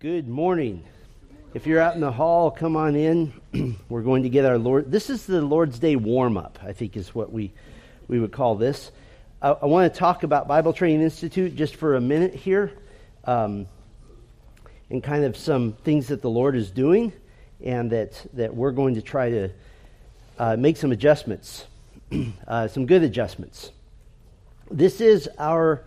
[0.00, 0.84] Good morning.
[1.54, 3.32] If you're out in the hall, come on in.
[3.88, 4.90] We're going to get our Lord.
[4.90, 7.52] This is the Lord's Day warm up, I think is what we,
[8.06, 8.90] we would call this.
[9.40, 12.72] I, I want to talk about Bible Training Institute just for a minute here
[13.24, 13.66] um,
[14.90, 17.10] and kind of some things that the Lord is doing
[17.64, 19.48] and that, that we're going to try to
[20.38, 21.66] uh, make some adjustments,
[22.46, 23.70] uh, some good adjustments.
[24.70, 25.84] This is our,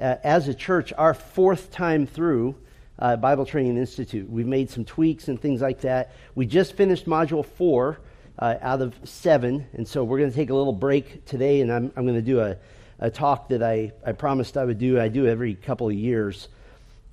[0.00, 2.54] uh, as a church, our fourth time through
[3.00, 4.28] uh, Bible Training Institute.
[4.28, 6.12] We've made some tweaks and things like that.
[6.34, 7.98] We just finished Module 4
[8.38, 11.72] uh, out of 7, and so we're going to take a little break today, and
[11.72, 12.56] I'm, I'm going to do a,
[12.98, 15.00] a talk that I, I promised I would do.
[15.00, 16.48] I do every couple of years,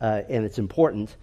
[0.01, 1.15] uh, and it's important.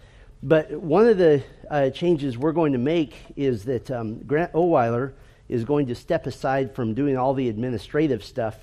[0.43, 5.13] But one of the uh, changes we're going to make is that um, Grant Oweiler
[5.49, 8.57] is going to step aside from doing all the administrative stuff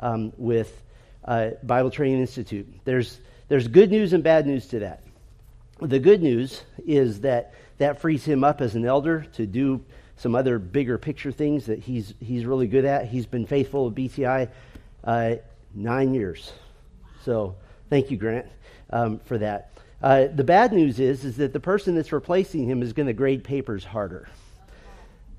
[0.00, 0.82] um, with
[1.24, 2.66] uh, Bible Training Institute.
[2.84, 5.02] There's, there's good news and bad news to that
[5.80, 9.84] the good news is that that frees him up as an elder to do
[10.16, 13.06] some other bigger picture things that he's he's really good at.
[13.06, 14.48] He's been faithful at BTI
[15.04, 15.34] uh,
[15.74, 16.52] nine years,
[17.24, 17.54] so
[17.88, 18.46] thank you, Grant,
[18.90, 19.72] um, for that.
[20.02, 23.12] Uh, the bad news is is that the person that's replacing him is going to
[23.12, 24.28] grade papers harder.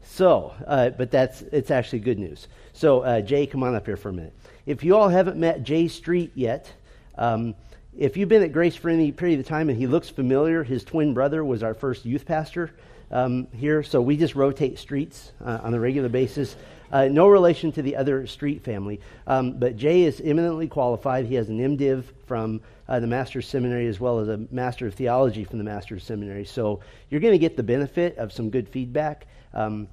[0.04, 2.48] So, uh, but that's it's actually good news.
[2.74, 4.34] So, uh, Jay, come on up here for a minute.
[4.66, 6.72] If you all haven't met Jay Street yet.
[7.18, 7.56] Um,
[7.98, 10.84] if you've been at Grace for any period of time and he looks familiar, his
[10.84, 12.72] twin brother was our first youth pastor
[13.12, 13.84] um, here.
[13.84, 16.56] So we just rotate streets uh, on a regular basis.
[16.92, 19.00] Uh, no relation to the other street family.
[19.28, 21.26] Um, but Jay is eminently qualified.
[21.26, 24.96] He has an MDiv from uh, the Master's Seminary as well as a Master of
[24.96, 26.46] Theology from the Master's Seminary.
[26.46, 29.28] So you're going to get the benefit of some good feedback.
[29.54, 29.88] Um,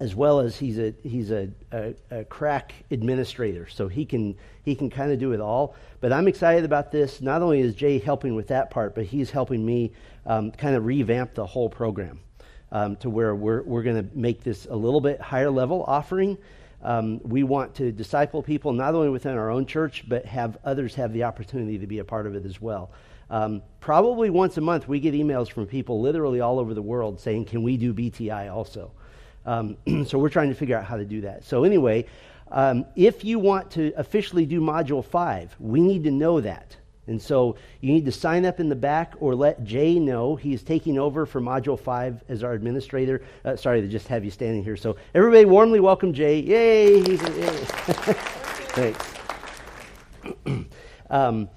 [0.00, 4.74] as well as he's a he's a, a, a crack administrator, so he can he
[4.74, 5.74] can kind of do it all.
[6.00, 7.20] But I'm excited about this.
[7.20, 9.92] Not only is Jay helping with that part, but he's helping me
[10.26, 12.20] um, kind of revamp the whole program
[12.72, 16.38] um, to where we're we're going to make this a little bit higher level offering.
[16.82, 20.94] Um, we want to disciple people not only within our own church, but have others
[20.96, 22.90] have the opportunity to be a part of it as well.
[23.30, 27.20] Um, probably once a month, we get emails from people literally all over the world
[27.20, 28.90] saying, "Can we do BTI also?"
[29.46, 31.44] Um, so we're trying to figure out how to do that.
[31.44, 32.06] So anyway,
[32.50, 36.76] um, if you want to officially do Module 5, we need to know that.
[37.06, 40.62] And so you need to sign up in the back or let Jay know he's
[40.62, 43.22] taking over for Module 5 as our administrator.
[43.44, 44.76] Uh, sorry to just have you standing here.
[44.76, 46.40] So everybody warmly welcome Jay.
[46.40, 47.02] Yay!
[47.02, 47.48] He's a, yay.
[48.74, 49.14] Thanks.
[51.10, 51.48] um,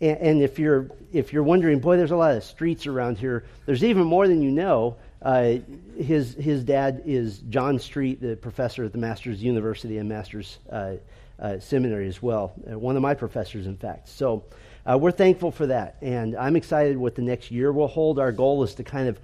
[0.00, 3.44] and, and if you're if you're wondering, boy, there's a lot of streets around here.
[3.66, 4.96] There's even more than you know.
[5.22, 5.58] Uh,
[5.96, 10.94] his, his dad is John Street, the professor at the Masters University and Masters uh,
[11.38, 12.52] uh, Seminary as well.
[12.70, 14.08] Uh, one of my professors, in fact.
[14.08, 14.44] So
[14.84, 15.96] uh, we're thankful for that.
[16.02, 18.18] And I'm excited what the next year will hold.
[18.18, 19.20] Our goal is to kind of,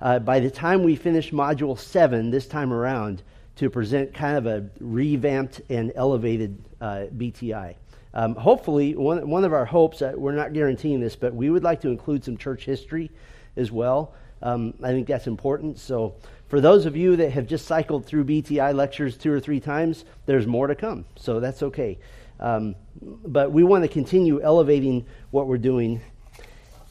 [0.00, 3.22] uh, by the time we finish Module 7 this time around,
[3.56, 7.74] to present kind of a revamped and elevated BTI.
[8.14, 11.80] Um, hopefully, one, one of our hopes, we're not guaranteeing this, but we would like
[11.82, 13.10] to include some church history
[13.56, 14.14] as well.
[14.42, 15.78] Um, I think that's important.
[15.78, 16.14] So,
[16.48, 20.04] for those of you that have just cycled through BTI lectures two or three times,
[20.26, 21.04] there's more to come.
[21.16, 21.98] So, that's okay.
[22.40, 26.00] Um, but we want to continue elevating what we're doing.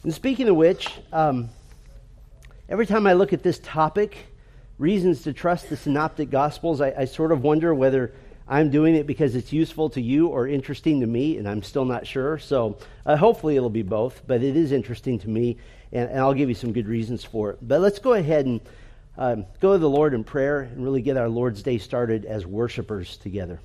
[0.03, 1.49] And speaking of which, um,
[2.69, 4.15] every time I look at this topic,
[4.77, 8.13] reasons to trust the synoptic gospels, I, I sort of wonder whether
[8.47, 11.85] I'm doing it because it's useful to you or interesting to me, and I'm still
[11.85, 12.39] not sure.
[12.39, 15.57] So uh, hopefully it'll be both, but it is interesting to me
[15.91, 17.59] and, and I'll give you some good reasons for it.
[17.61, 18.61] But let's go ahead and
[19.17, 22.45] um, go to the Lord in prayer and really get our Lord's Day started as
[22.45, 23.59] worshipers together.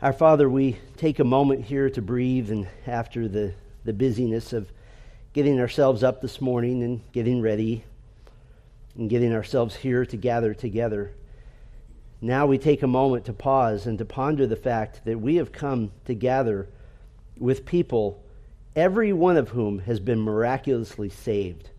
[0.00, 3.54] Our Father, we take a moment here to breathe, and after the,
[3.84, 4.72] the busyness of
[5.32, 7.84] getting ourselves up this morning and getting ready
[8.96, 11.12] and getting ourselves here to gather together,
[12.20, 15.52] now we take a moment to pause and to ponder the fact that we have
[15.52, 16.68] come to gather
[17.38, 18.21] with people
[18.74, 21.70] every one of whom has been miraculously saved.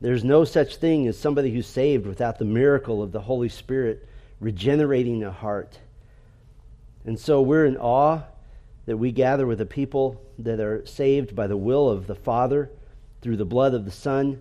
[0.00, 4.06] There's no such thing as somebody who's saved without the miracle of the Holy Spirit
[4.40, 5.78] regenerating a heart.
[7.04, 8.22] And so we're in awe
[8.84, 12.70] that we gather with a people that are saved by the will of the Father,
[13.22, 14.40] through the blood of the Son,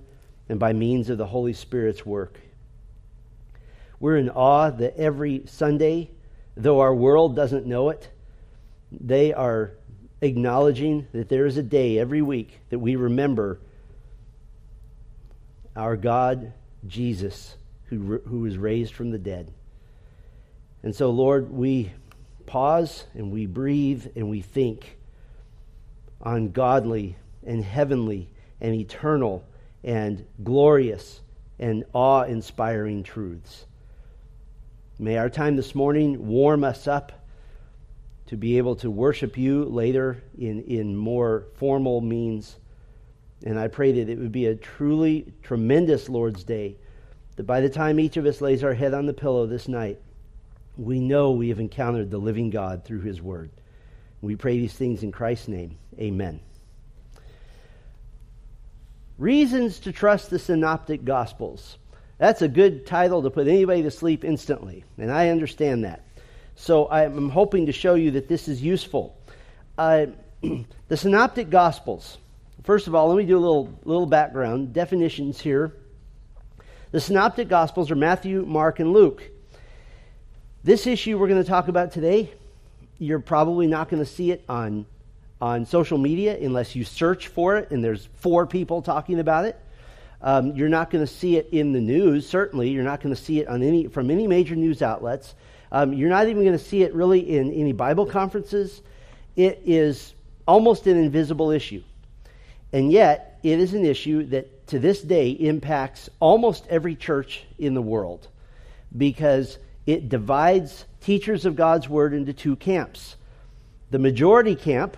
[0.49, 2.39] and by means of the Holy Spirit's work.
[3.99, 6.11] We're in awe that every Sunday,
[6.55, 8.09] though our world doesn't know it,
[8.91, 9.71] they are
[10.25, 13.59] acknowledging that there is a day every week that we remember
[15.75, 16.53] our God,
[16.87, 17.55] Jesus,
[17.85, 19.51] who, who was raised from the dead.
[20.83, 21.91] And so, Lord, we
[22.45, 24.97] pause and we breathe and we think
[26.21, 28.29] on godly and heavenly
[28.61, 29.43] and eternal
[29.83, 31.21] and glorious
[31.59, 33.65] and awe inspiring truths.
[34.97, 37.24] May our time this morning warm us up
[38.27, 42.57] to be able to worship you later in, in more formal means.
[43.45, 46.77] And I pray that it would be a truly tremendous Lord's Day,
[47.35, 49.99] that by the time each of us lays our head on the pillow this night,
[50.77, 53.51] we know we have encountered the living God through his word.
[54.21, 55.77] We pray these things in Christ's name.
[55.99, 56.39] Amen.
[59.17, 61.77] Reasons to trust the Synoptic Gospels.
[62.17, 66.04] That's a good title to put anybody to sleep instantly, and I understand that.
[66.55, 69.15] So I'm hoping to show you that this is useful.
[69.77, 70.07] Uh,
[70.87, 72.17] the Synoptic Gospels.
[72.63, 75.73] First of all, let me do a little, little background, definitions here.
[76.91, 79.23] The Synoptic Gospels are Matthew, Mark, and Luke.
[80.63, 82.31] This issue we're going to talk about today,
[82.97, 84.85] you're probably not going to see it on
[85.41, 89.59] on social media unless you search for it and there's four people talking about it.
[90.21, 92.69] Um, you're not going to see it in the news, certainly.
[92.69, 95.35] You're not going to see it on any, from any major news outlets.
[95.75, 98.81] Um, you're not even going to see it really in any Bible conferences.
[99.35, 100.13] It is
[100.47, 101.83] almost an invisible issue.
[102.71, 107.73] And yet, it is an issue that to this day impacts almost every church in
[107.73, 108.29] the world
[108.97, 113.17] because it divides teachers of God's word into two camps.
[113.91, 114.95] The majority camp,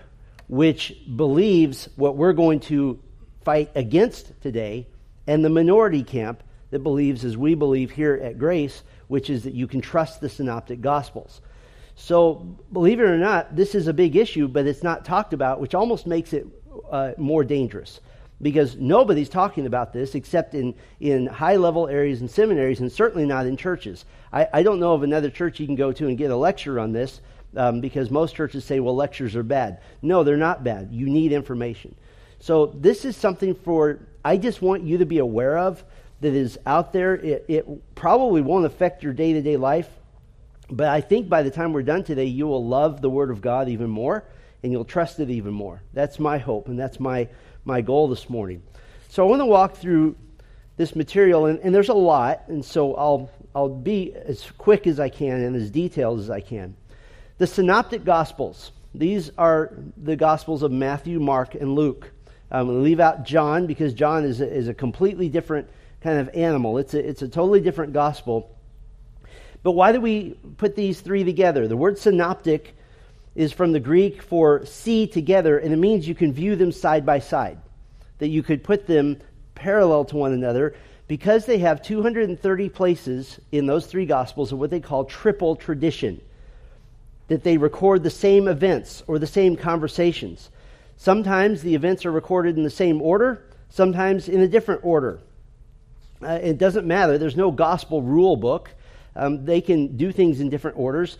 [0.47, 2.99] which believes what we're going to
[3.43, 4.85] fight against today,
[5.25, 9.53] and the minority camp that believes, as we believe here at Grace, which is that
[9.53, 11.41] you can trust the synoptic gospels.
[11.95, 15.59] So, believe it or not, this is a big issue, but it's not talked about,
[15.59, 16.45] which almost makes it
[16.91, 18.01] uh, more dangerous
[18.41, 23.25] because nobody's talking about this except in, in high level areas and seminaries, and certainly
[23.25, 24.05] not in churches.
[24.31, 26.79] I, I don't know of another church you can go to and get a lecture
[26.79, 27.21] on this
[27.55, 29.81] um, because most churches say, well, lectures are bad.
[30.01, 30.89] No, they're not bad.
[30.91, 31.95] You need information.
[32.39, 35.83] So this is something for, I just want you to be aware of
[36.21, 37.15] that is out there.
[37.15, 39.89] It, it probably won't affect your day to day life,
[40.69, 43.41] but I think by the time we're done today, you will love the Word of
[43.41, 44.23] God even more
[44.63, 45.81] and you'll trust it even more.
[45.93, 47.29] That's my hope and that's my,
[47.63, 48.63] my goal this morning.
[49.09, 50.15] So I want to walk through
[50.75, 54.99] this material, and, and there's a lot, and so I'll, I'll be as quick as
[54.99, 56.75] I can and as detailed as I can.
[57.39, 58.71] The Synoptic Gospels.
[58.93, 62.11] These are the Gospels of Matthew, Mark, and Luke.
[62.51, 65.67] I'm going to leave out John because John is a, is a completely different
[66.01, 66.77] kind of animal.
[66.77, 68.55] It's a, it's a totally different gospel.
[69.63, 71.67] But why do we put these three together?
[71.67, 72.75] The word synoptic
[73.35, 77.05] is from the Greek for see together, and it means you can view them side
[77.05, 77.59] by side,
[78.19, 79.17] that you could put them
[79.55, 80.75] parallel to one another
[81.07, 86.21] because they have 230 places in those three gospels of what they call triple tradition
[87.27, 90.49] that they record the same events or the same conversations.
[90.97, 95.19] Sometimes the events are recorded in the same order, sometimes in a different order.
[96.21, 97.17] Uh, it doesn't matter.
[97.17, 98.71] There's no gospel rule book.
[99.15, 101.17] Um, they can do things in different orders.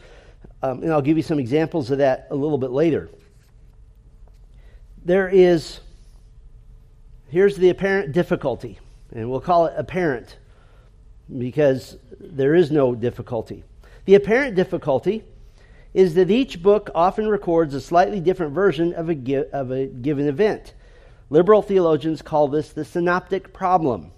[0.61, 3.09] Um, and I'll give you some examples of that a little bit later.
[5.05, 5.79] There is,
[7.29, 8.79] here's the apparent difficulty,
[9.11, 10.37] and we'll call it apparent
[11.37, 13.63] because there is no difficulty.
[14.05, 15.23] The apparent difficulty
[15.93, 20.27] is that each book often records a slightly different version of a, of a given
[20.27, 20.73] event.
[21.29, 24.11] Liberal theologians call this the synoptic problem.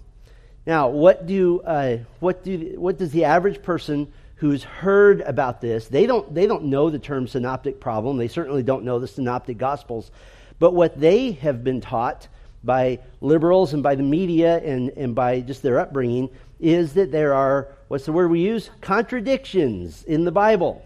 [0.66, 5.88] Now, what do uh, what do what does the average person who's heard about this?
[5.88, 8.18] They don't they don't know the term synoptic problem.
[8.18, 10.10] They certainly don't know the synoptic gospels,
[10.58, 12.28] but what they have been taught
[12.62, 17.32] by liberals and by the media and, and by just their upbringing is that there
[17.32, 20.84] are what's the word we use contradictions in the Bible.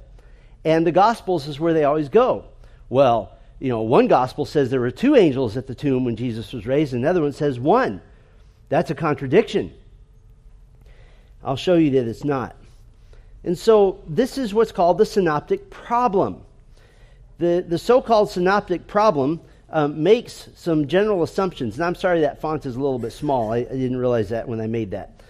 [0.64, 2.46] And the Gospels is where they always go.
[2.88, 6.52] Well, you know, one Gospel says there were two angels at the tomb when Jesus
[6.52, 8.00] was raised, and another one says one.
[8.68, 9.72] That's a contradiction.
[11.42, 12.56] I'll show you that it's not.
[13.44, 16.42] And so this is what's called the synoptic problem.
[17.38, 19.40] The, the so called synoptic problem
[19.70, 21.74] um, makes some general assumptions.
[21.74, 23.52] And I'm sorry that font is a little bit small.
[23.52, 25.20] I, I didn't realize that when I made that.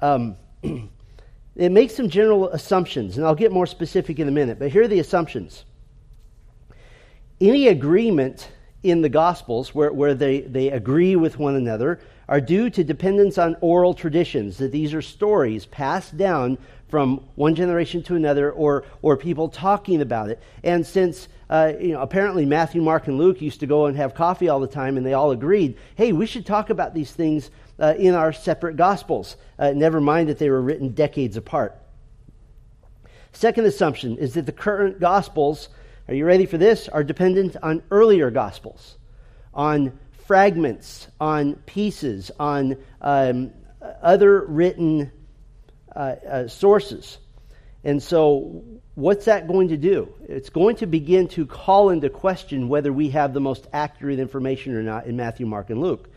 [0.00, 4.70] Um, it makes some general assumptions, and I'll get more specific in a minute, but
[4.70, 5.64] here are the assumptions.
[7.40, 8.50] Any agreement
[8.82, 13.38] in the Gospels where, where they, they agree with one another are due to dependence
[13.38, 18.84] on oral traditions, that these are stories passed down from one generation to another or,
[19.02, 20.40] or people talking about it.
[20.62, 24.14] And since uh, you know, apparently Matthew, Mark, and Luke used to go and have
[24.14, 27.50] coffee all the time, and they all agreed, hey, we should talk about these things
[27.78, 29.36] uh, in our separate gospels.
[29.58, 31.78] Uh, never mind that they were written decades apart.
[33.32, 35.68] Second assumption is that the current gospels,
[36.08, 38.96] are you ready for this, are dependent on earlier gospels,
[39.54, 43.52] on fragments, on pieces, on um,
[44.02, 45.10] other written
[45.94, 47.18] uh, uh, sources.
[47.84, 48.64] And so,
[48.96, 50.12] what's that going to do?
[50.28, 54.74] It's going to begin to call into question whether we have the most accurate information
[54.74, 56.08] or not in Matthew, Mark, and Luke.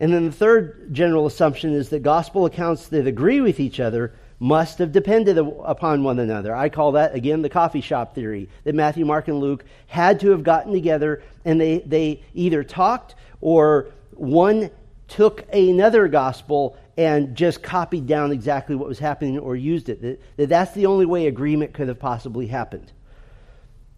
[0.00, 4.12] And then the third general assumption is that gospel accounts that agree with each other
[4.40, 6.54] must have depended upon one another.
[6.54, 10.30] I call that, again, the coffee shop theory that Matthew, Mark, and Luke had to
[10.30, 14.70] have gotten together and they, they either talked or one
[15.08, 20.02] took another gospel and just copied down exactly what was happening or used it.
[20.02, 22.92] That, that that's the only way agreement could have possibly happened.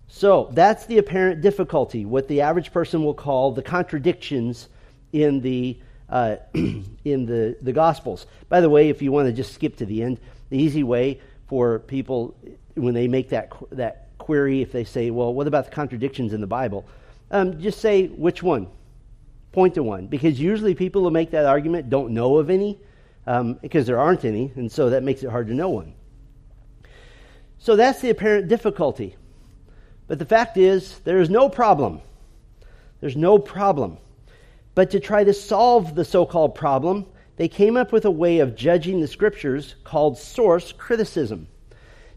[0.07, 4.69] So that's the apparent difficulty, what the average person will call the contradictions
[5.13, 5.79] in the
[6.11, 8.27] uh, in the, the Gospels.
[8.49, 11.21] By the way, if you want to just skip to the end, the easy way
[11.49, 12.37] for people
[12.75, 16.41] when they make that, that query, if they say, well, what about the contradictions in
[16.41, 16.87] the Bible?
[17.31, 18.69] Um, just say which one.
[19.53, 20.07] Point to one.
[20.07, 22.79] Because usually people who make that argument don't know of any,
[23.27, 25.95] um, because there aren't any, and so that makes it hard to know one.
[27.59, 29.17] So that's the apparent difficulty.
[30.07, 32.01] But the fact is, there is no problem.
[33.01, 33.99] There's no problem.
[34.75, 38.39] But to try to solve the so called problem, they came up with a way
[38.39, 41.49] of judging the scriptures called source criticism.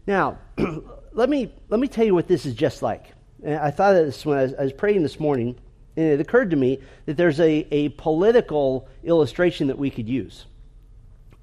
[0.06, 0.38] Now,
[1.12, 3.06] let me, let me tell you what this is just like.
[3.46, 5.56] I thought of this when I was, I was praying this morning,
[5.96, 10.46] and it occurred to me that there's a, a political illustration that we could use.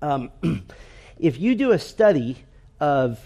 [0.01, 0.31] Um,
[1.19, 2.37] if you do a study
[2.79, 3.19] of,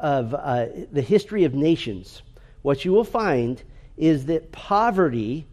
[0.00, 2.22] of uh, the history of nations,
[2.62, 3.62] what you will find
[3.96, 5.46] is that poverty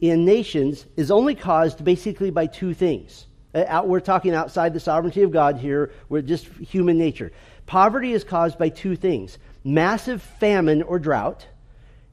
[0.00, 3.26] in nations is only caused basically by two things.
[3.54, 7.32] Uh, we're talking outside the sovereignty of God here, we're just human nature.
[7.66, 11.46] Poverty is caused by two things massive famine or drought,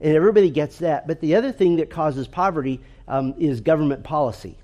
[0.02, 1.08] and everybody gets that.
[1.08, 4.58] But the other thing that causes poverty um, is government policy.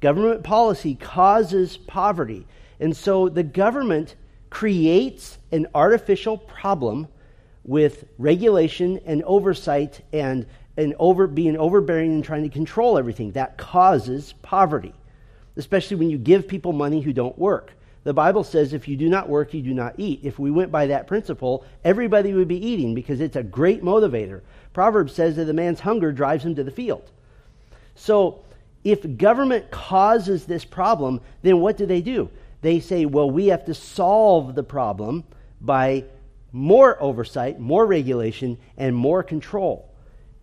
[0.00, 2.46] Government policy causes poverty.
[2.78, 4.14] And so the government
[4.48, 7.08] creates an artificial problem
[7.64, 10.46] with regulation and oversight and
[10.78, 13.32] and over, being overbearing and trying to control everything.
[13.32, 14.94] That causes poverty,
[15.56, 17.72] especially when you give people money who don't work.
[18.04, 20.20] The Bible says if you do not work, you do not eat.
[20.22, 24.40] If we went by that principle, everybody would be eating because it's a great motivator.
[24.72, 27.10] Proverbs says that the man's hunger drives him to the field.
[27.96, 28.44] So
[28.84, 32.30] if government causes this problem, then what do they do?
[32.62, 35.24] They say, well, we have to solve the problem
[35.60, 36.04] by
[36.52, 39.87] more oversight, more regulation, and more control.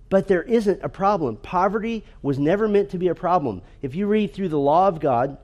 [0.10, 1.38] But there isn't a problem.
[1.38, 3.62] Poverty was never meant to be a problem.
[3.82, 5.38] If you read through the law of God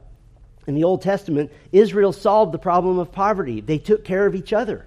[0.67, 3.61] in the Old Testament, Israel solved the problem of poverty.
[3.61, 4.85] They took care of each other.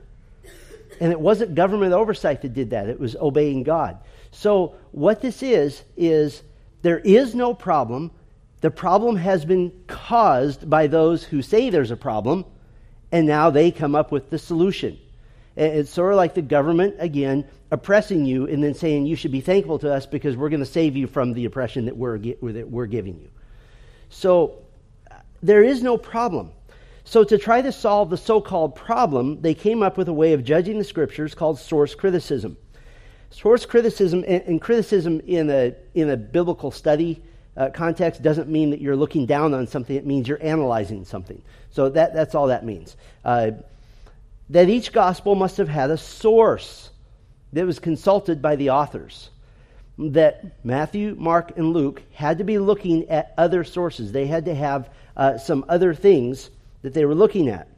[1.00, 3.98] And it wasn't government oversight that did that, it was obeying God.
[4.30, 6.42] So, what this is, is
[6.82, 8.10] there is no problem.
[8.60, 12.44] The problem has been caused by those who say there's a problem,
[13.12, 14.98] and now they come up with the solution.
[15.56, 19.40] It's sort of like the government, again, oppressing you and then saying you should be
[19.40, 22.68] thankful to us because we're going to save you from the oppression that we're, that
[22.68, 23.28] we're giving you.
[24.10, 24.64] So
[25.42, 26.52] there is no problem.
[27.04, 30.32] So, to try to solve the so called problem, they came up with a way
[30.32, 32.56] of judging the scriptures called source criticism.
[33.30, 37.22] Source criticism and, criticism in a, in a biblical study
[37.58, 41.42] uh, context doesn't mean that you're looking down on something, it means you're analyzing something.
[41.70, 42.96] So, that, that's all that means.
[43.22, 43.50] Uh,
[44.50, 46.90] that each gospel must have had a source
[47.52, 49.30] that was consulted by the authors.
[49.96, 54.10] That Matthew, Mark, and Luke had to be looking at other sources.
[54.10, 56.50] They had to have uh, some other things
[56.82, 57.68] that they were looking at.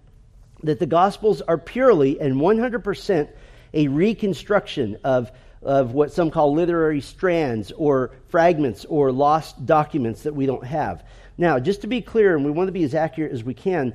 [0.62, 3.28] That the Gospels are purely and 100%
[3.74, 5.30] a reconstruction of,
[5.62, 11.04] of what some call literary strands or fragments or lost documents that we don't have.
[11.36, 13.94] Now, just to be clear, and we want to be as accurate as we can,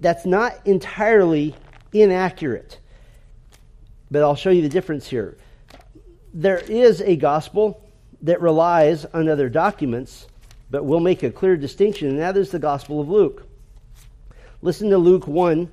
[0.00, 1.54] that's not entirely
[1.92, 2.78] inaccurate.
[4.10, 5.36] But I'll show you the difference here.
[6.32, 7.82] There is a gospel
[8.22, 10.26] that relies on other documents,
[10.70, 13.46] but we'll make a clear distinction, and that is the Gospel of Luke.
[14.62, 15.68] Listen to Luke 1.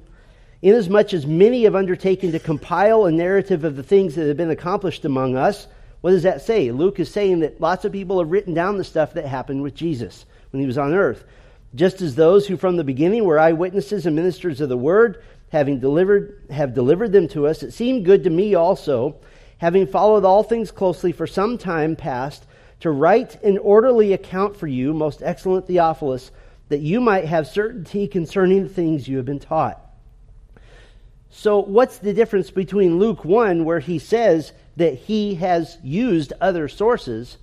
[0.62, 4.50] Inasmuch as many have undertaken to compile a narrative of the things that have been
[4.50, 5.68] accomplished among us,
[6.04, 6.70] what does that say?
[6.70, 9.74] Luke is saying that lots of people have written down the stuff that happened with
[9.74, 11.24] Jesus when he was on earth.
[11.76, 15.80] Just as those who from the beginning were eyewitnesses and ministers of the word, having
[15.80, 19.16] delivered have delivered them to us, it seemed good to me also,
[19.60, 22.46] having followed all things closely for some time past,
[22.80, 26.32] to write an orderly account for you, most excellent Theophilus,
[26.70, 29.80] that you might have certainty concerning the things you have been taught.
[31.30, 36.68] So, what's the difference between Luke 1, where he says that he has used other
[36.68, 37.38] sources,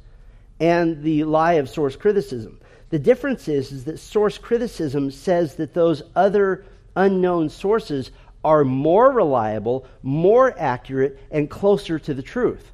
[0.59, 2.61] and the lie of source criticism.
[2.90, 6.64] The difference is, is that source criticism says that those other
[7.00, 8.11] unknown sources
[8.45, 12.71] are more reliable, more accurate, and closer to the truth.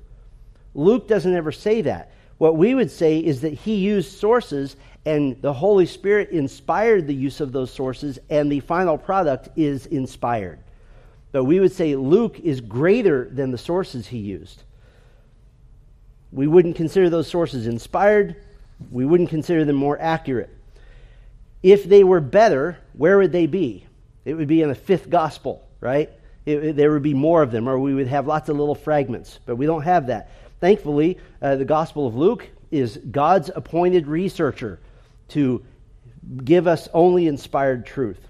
[0.75, 2.13] Luke doesn't ever say that.
[2.39, 7.15] What we would say is that he used sources and the Holy Spirit inspired the
[7.15, 10.59] use of those sources, and the final product is inspired.
[11.31, 14.65] But we would say Luke is greater than the sources he used.
[16.33, 18.37] We wouldn't consider those sources inspired,
[18.91, 20.51] we wouldn't consider them more accurate.
[21.63, 23.86] If they were better, where would they be?
[24.27, 26.11] It would be in the fifth gospel, right?
[26.45, 28.75] It, it, there would be more of them, or we would have lots of little
[28.75, 29.39] fragments.
[29.47, 30.31] But we don't have that.
[30.61, 34.81] Thankfully, uh, the Gospel of Luke is God's appointed researcher
[35.29, 35.65] to
[36.45, 38.21] give us only inspired truth.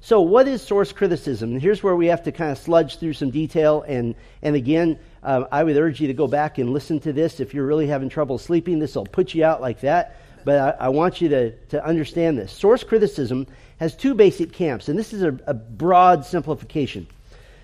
[0.00, 1.52] So, what is source criticism?
[1.52, 3.82] And here's where we have to kind of sludge through some detail.
[3.88, 7.40] And, and again, um, I would urge you to go back and listen to this.
[7.40, 10.20] If you're really having trouble sleeping, this will put you out like that.
[10.44, 12.52] But I, I want you to, to understand this.
[12.52, 13.46] Source criticism
[13.78, 17.06] has two basic camps, and this is a, a broad simplification.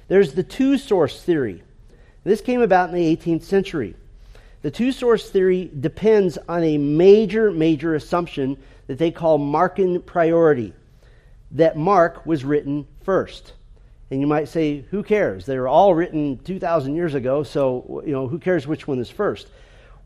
[0.08, 1.62] There's the two source theory.
[2.24, 3.94] This came about in the 18th century.
[4.62, 8.58] The two source theory depends on a major, major assumption
[8.88, 10.74] that they call Markan priority
[11.52, 13.52] that Mark was written first.
[14.10, 15.46] And you might say, who cares?
[15.46, 19.08] They were all written 2,000 years ago, so you know, who cares which one is
[19.08, 19.48] first?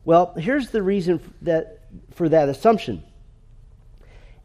[0.05, 1.81] Well, here's the reason that,
[2.15, 3.03] for that assumption.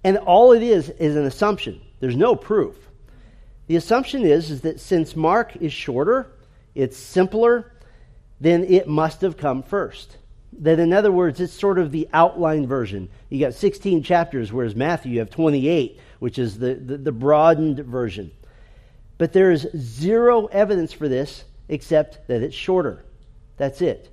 [0.04, 1.82] And all it is is an assumption.
[2.00, 2.76] There's no proof.
[3.68, 6.32] The assumption is, is that since Mark is shorter,
[6.74, 7.74] it's simpler,
[8.40, 10.18] then it must have come first.
[10.62, 13.10] That, in other words, it's sort of the outline version.
[13.30, 17.80] You got 16 chapters, whereas Matthew, you have 28, which is the, the, the broadened
[17.80, 18.32] version.
[19.20, 23.06] But there is zero evidence for this except that it's shorter.
[23.58, 24.10] That's it.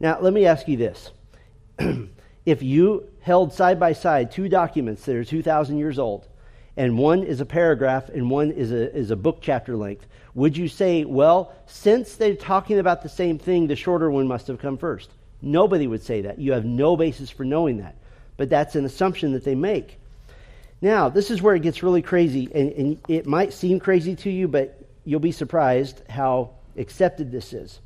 [0.00, 1.10] Now, let me ask you this.
[2.48, 6.26] if you held side by side two documents that are 2,000 years old,
[6.78, 10.56] and one is a paragraph and one is a, is a book chapter length, would
[10.56, 14.60] you say, well, since they're talking about the same thing, the shorter one must have
[14.60, 15.10] come first?
[15.42, 16.38] Nobody would say that.
[16.38, 17.96] You have no basis for knowing that.
[18.38, 19.98] But that's an assumption that they make.
[20.80, 24.30] Now, this is where it gets really crazy, and, and it might seem crazy to
[24.30, 27.78] you, but you'll be surprised how accepted this is.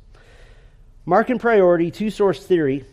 [1.05, 2.85] Markan priority, two source theory,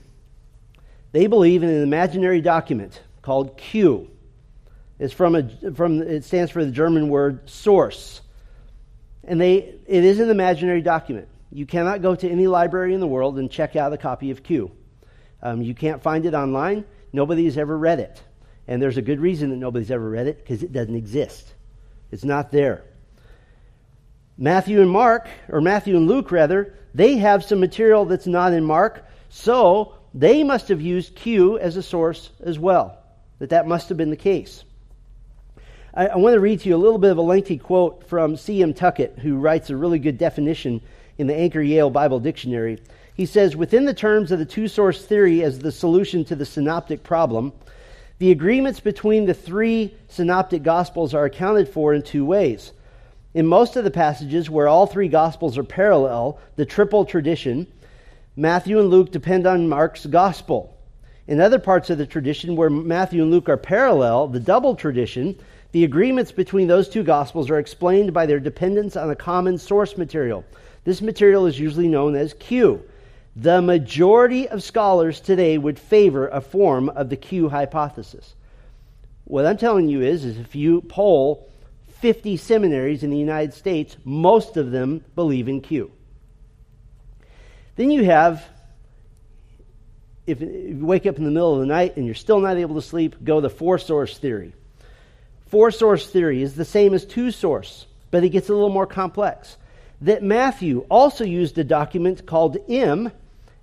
[1.12, 4.10] they believe in an imaginary document called Q.
[4.98, 8.20] It's from a, from, it stands for the German word source.
[9.24, 11.28] And they, it is an imaginary document.
[11.52, 14.42] You cannot go to any library in the world and check out a copy of
[14.42, 14.70] Q.
[15.42, 16.84] Um, you can't find it online.
[17.12, 18.22] Nobody has ever read it.
[18.68, 21.54] And there's a good reason that nobody's ever read it because it doesn't exist.
[22.12, 22.84] It's not there.
[24.38, 28.64] Matthew and Mark, or Matthew and Luke rather, they have some material that's not in
[28.64, 32.98] Mark, so they must have used Q as a source as well.
[33.38, 34.64] That that must have been the case.
[35.94, 38.36] I, I want to read to you a little bit of a lengthy quote from
[38.36, 38.74] C.M.
[38.74, 40.80] Tuckett, who writes a really good definition
[41.18, 42.80] in the Anchor Yale Bible Dictionary.
[43.14, 46.46] He says, within the terms of the two source theory as the solution to the
[46.46, 47.52] synoptic problem,
[48.18, 52.72] the agreements between the three synoptic gospels are accounted for in two ways.
[53.32, 57.66] In most of the passages where all three gospels are parallel, the triple tradition,
[58.40, 60.74] Matthew and Luke depend on Mark's gospel.
[61.26, 65.38] In other parts of the tradition where Matthew and Luke are parallel, the double tradition,
[65.72, 69.98] the agreements between those two Gospels are explained by their dependence on a common source
[69.98, 70.42] material.
[70.84, 72.82] This material is usually known as Q.
[73.36, 78.34] The majority of scholars today would favor a form of the Q hypothesis.
[79.24, 81.46] What I'm telling you is, is if you poll
[81.98, 85.92] 50 seminaries in the United States, most of them believe in Q.
[87.80, 88.44] Then you have,
[90.26, 92.74] if you wake up in the middle of the night and you're still not able
[92.74, 94.52] to sleep, go the four source theory.
[95.46, 98.86] Four source theory is the same as two source, but it gets a little more
[98.86, 99.56] complex.
[100.02, 103.10] That Matthew also used a document called M,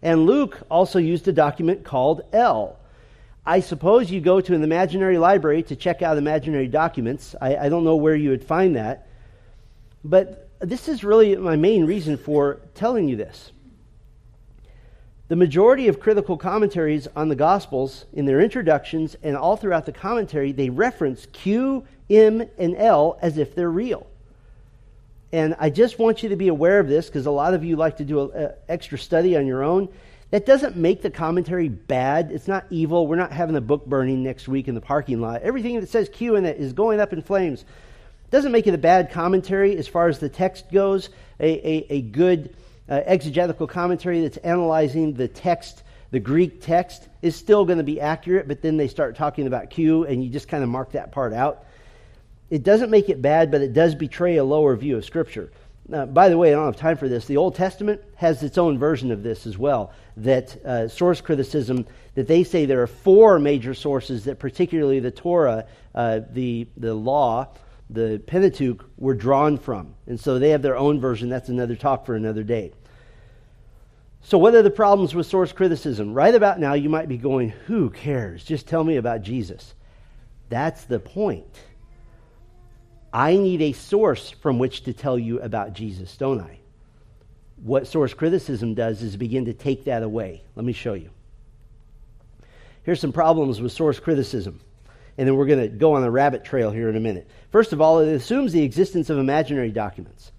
[0.01, 2.79] and Luke also used a document called L.
[3.45, 7.35] I suppose you go to an imaginary library to check out imaginary documents.
[7.39, 9.09] I, I don't know where you would find that.
[10.03, 13.51] But this is really my main reason for telling you this.
[15.29, 19.91] The majority of critical commentaries on the Gospels, in their introductions and all throughout the
[19.91, 24.07] commentary, they reference Q, M, and L as if they're real.
[25.33, 27.75] And I just want you to be aware of this because a lot of you
[27.75, 29.89] like to do an extra study on your own.
[30.31, 32.31] That doesn't make the commentary bad.
[32.31, 33.07] It's not evil.
[33.07, 35.41] We're not having a book burning next week in the parking lot.
[35.41, 37.65] Everything that says Q in it is going up in flames.
[38.31, 41.09] Doesn't make it a bad commentary as far as the text goes.
[41.39, 42.53] A, a, a good
[42.89, 47.99] uh, exegetical commentary that's analyzing the text the Greek text is still going to be
[47.99, 51.11] accurate, but then they start talking about Q, and you just kind of mark that
[51.11, 51.65] part out.
[52.49, 55.51] It doesn't make it bad, but it does betray a lower view of Scripture.
[55.91, 57.25] Uh, by the way, I don't have time for this.
[57.25, 59.91] The Old Testament has its own version of this as well.
[60.17, 65.11] That uh, source criticism, that they say there are four major sources that, particularly the
[65.11, 67.49] Torah, uh, the the law,
[67.89, 71.29] the Pentateuch, were drawn from, and so they have their own version.
[71.29, 72.73] That's another talk for another day.
[74.21, 76.13] So, what are the problems with source criticism?
[76.13, 78.43] Right about now, you might be going, "Who cares?
[78.43, 79.73] Just tell me about Jesus."
[80.49, 81.61] That's the point.
[83.13, 86.59] I need a source from which to tell you about Jesus, don't I?
[87.63, 90.43] What source criticism does is begin to take that away.
[90.55, 91.09] Let me show you.
[92.83, 94.59] Here's some problems with source criticism.
[95.17, 97.27] And then we're going to go on a rabbit trail here in a minute.
[97.51, 100.31] First of all, it assumes the existence of imaginary documents.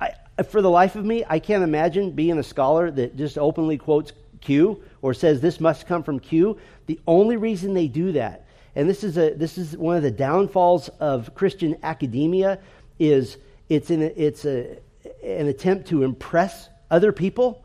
[0.00, 3.78] I, for the life of me, I can't imagine being a scholar that just openly
[3.78, 6.58] quotes Q or says this must come from Q.
[6.86, 8.46] The only reason they do that
[8.76, 12.58] and this is, a, this is one of the downfalls of Christian academia
[12.98, 13.38] is
[13.70, 14.76] it's, it's a,
[15.24, 17.64] an attempt to impress other people,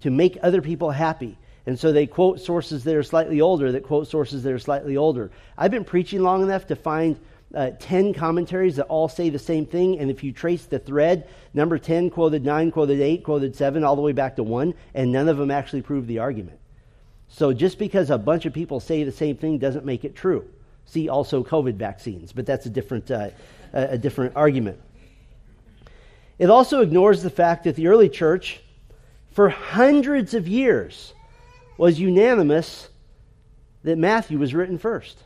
[0.00, 1.36] to make other people happy.
[1.66, 4.96] And so they quote sources that are slightly older that quote sources that are slightly
[4.96, 5.30] older.
[5.56, 7.18] I've been preaching long enough to find
[7.54, 9.98] uh, 10 commentaries that all say the same thing.
[9.98, 13.94] And if you trace the thread, number 10 quoted 9, quoted 8, quoted 7, all
[13.94, 16.58] the way back to 1, and none of them actually prove the argument.
[17.28, 20.46] So just because a bunch of people say the same thing doesn't make it true.
[20.86, 23.30] See also COVID vaccines, but that's a different, uh,
[23.72, 24.80] a different argument.
[26.38, 28.60] It also ignores the fact that the early church,
[29.30, 31.14] for hundreds of years,
[31.82, 32.88] was unanimous
[33.82, 35.18] that Matthew was written first.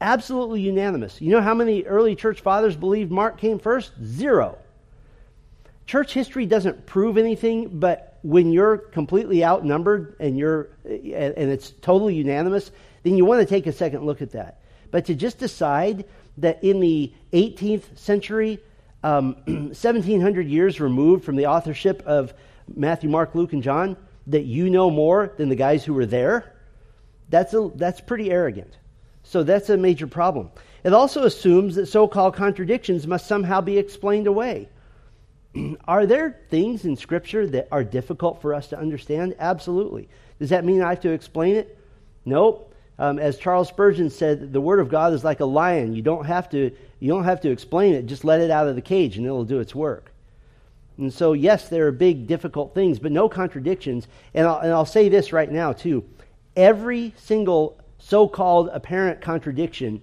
[0.00, 1.20] Absolutely unanimous.
[1.20, 3.92] You know how many early church fathers believed Mark came first?
[4.02, 4.56] Zero.
[5.84, 12.14] Church history doesn't prove anything, but when you're completely outnumbered and you're and it's totally
[12.14, 12.70] unanimous,
[13.02, 14.62] then you want to take a second look at that.
[14.90, 16.06] But to just decide
[16.38, 18.60] that in the 18th century,
[19.04, 22.32] um, 1700 years removed from the authorship of
[22.74, 23.98] Matthew, Mark, Luke, and John,
[24.30, 26.56] that you know more than the guys who were there,
[27.28, 28.76] that's, a, that's pretty arrogant.
[29.22, 30.50] So that's a major problem.
[30.82, 34.68] It also assumes that so called contradictions must somehow be explained away.
[35.88, 39.34] are there things in Scripture that are difficult for us to understand?
[39.38, 40.08] Absolutely.
[40.38, 41.78] Does that mean I have to explain it?
[42.24, 42.74] Nope.
[42.98, 45.94] Um, as Charles Spurgeon said, the Word of God is like a lion.
[45.94, 48.06] You don't have to you don't have to explain it.
[48.06, 50.09] Just let it out of the cage, and it'll do its work.
[50.98, 54.06] And so, yes, there are big, difficult things, but no contradictions.
[54.34, 56.04] And I'll, and I'll say this right now too:
[56.56, 60.02] every single so-called apparent contradiction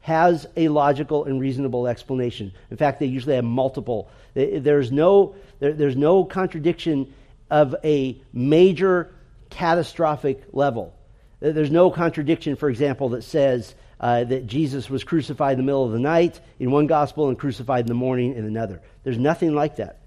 [0.00, 2.52] has a logical and reasonable explanation.
[2.70, 4.10] In fact, they usually have multiple.
[4.34, 7.14] There's no there, there's no contradiction
[7.50, 9.14] of a major
[9.50, 10.94] catastrophic level.
[11.38, 15.84] There's no contradiction, for example, that says uh, that Jesus was crucified in the middle
[15.84, 18.80] of the night in one gospel and crucified in the morning in another.
[19.04, 19.98] There's nothing like that.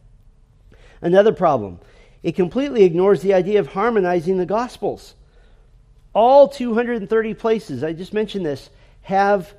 [1.06, 1.80] Another problem
[2.24, 5.14] it completely ignores the idea of harmonizing the gospels.
[6.16, 8.72] All 230 places, I just mentioned this,
[9.04, 9.54] have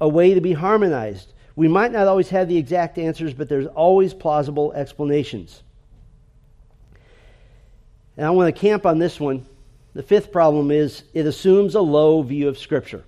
[0.00, 1.32] a way to be harmonized.
[1.54, 5.62] We might not always have the exact answers, but there's always plausible explanations.
[8.16, 9.46] And I want to camp on this one
[9.94, 13.04] the fifth problem is it assumes a low view of Scripture.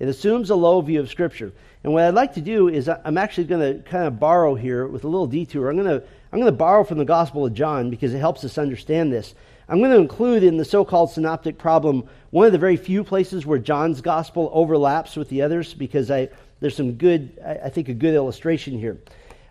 [0.00, 1.52] It assumes a low view of Scripture.
[1.84, 4.86] And what I'd like to do is I'm actually going to kind of borrow here
[4.86, 5.70] with a little detour.
[5.70, 8.44] I'm going to I'm going to borrow from the Gospel of John because it helps
[8.44, 9.34] us understand this.
[9.68, 13.46] I'm going to include in the so-called synoptic problem one of the very few places
[13.46, 16.28] where John's gospel overlaps with the others because I
[16.60, 18.98] there's some good I think a good illustration here.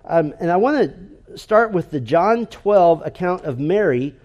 [0.03, 0.77] Um, and I want
[1.29, 4.15] to start with the John 12 account of Mary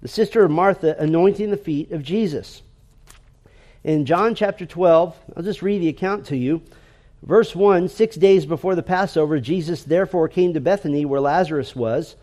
[0.00, 2.62] the sister of Martha anointing the feet of Jesus.
[3.84, 6.62] In John chapter 12, I'll just read the account to you.
[7.22, 12.16] Verse 1 Six days before the Passover, Jesus therefore came to Bethany where Lazarus was,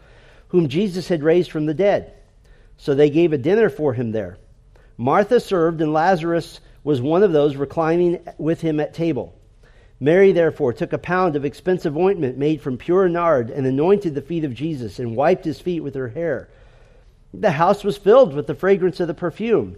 [0.49, 2.13] whom Jesus had raised from the dead.
[2.77, 4.37] So they gave a dinner for him there.
[4.97, 9.33] Martha served, and Lazarus was one of those reclining with him at table.
[9.99, 14.21] Mary therefore took a pound of expensive ointment made from pure nard and anointed the
[14.21, 16.49] feet of Jesus and wiped his feet with her hair.
[17.33, 19.77] The house was filled with the fragrance of the perfume.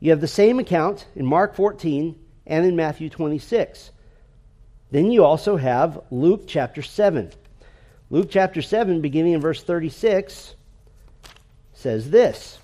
[0.00, 3.90] You have the same account in Mark 14 and in Matthew 26.
[4.90, 7.30] Then you also have Luke chapter 7.
[8.10, 10.54] Luke chapter 7, beginning in verse 36,
[11.72, 12.58] says this.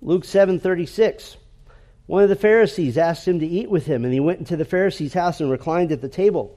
[0.00, 1.36] Luke 7:36
[2.06, 4.64] One of the Pharisees asked him to eat with him and he went into the
[4.64, 6.56] Pharisee's house and reclined at the table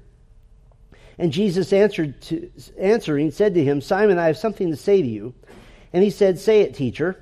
[1.21, 5.07] And Jesus answered to, answering said to him, Simon, I have something to say to
[5.07, 5.35] you.
[5.93, 7.15] And he said, Say it, teacher.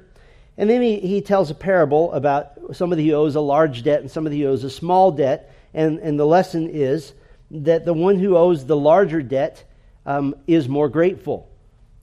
[0.58, 4.10] And then he, he tells a parable about somebody who owes a large debt and
[4.10, 5.54] somebody who owes a small debt.
[5.74, 7.12] And, and the lesson is
[7.52, 9.66] that the one who owes the larger debt
[10.06, 11.50] um, is more grateful,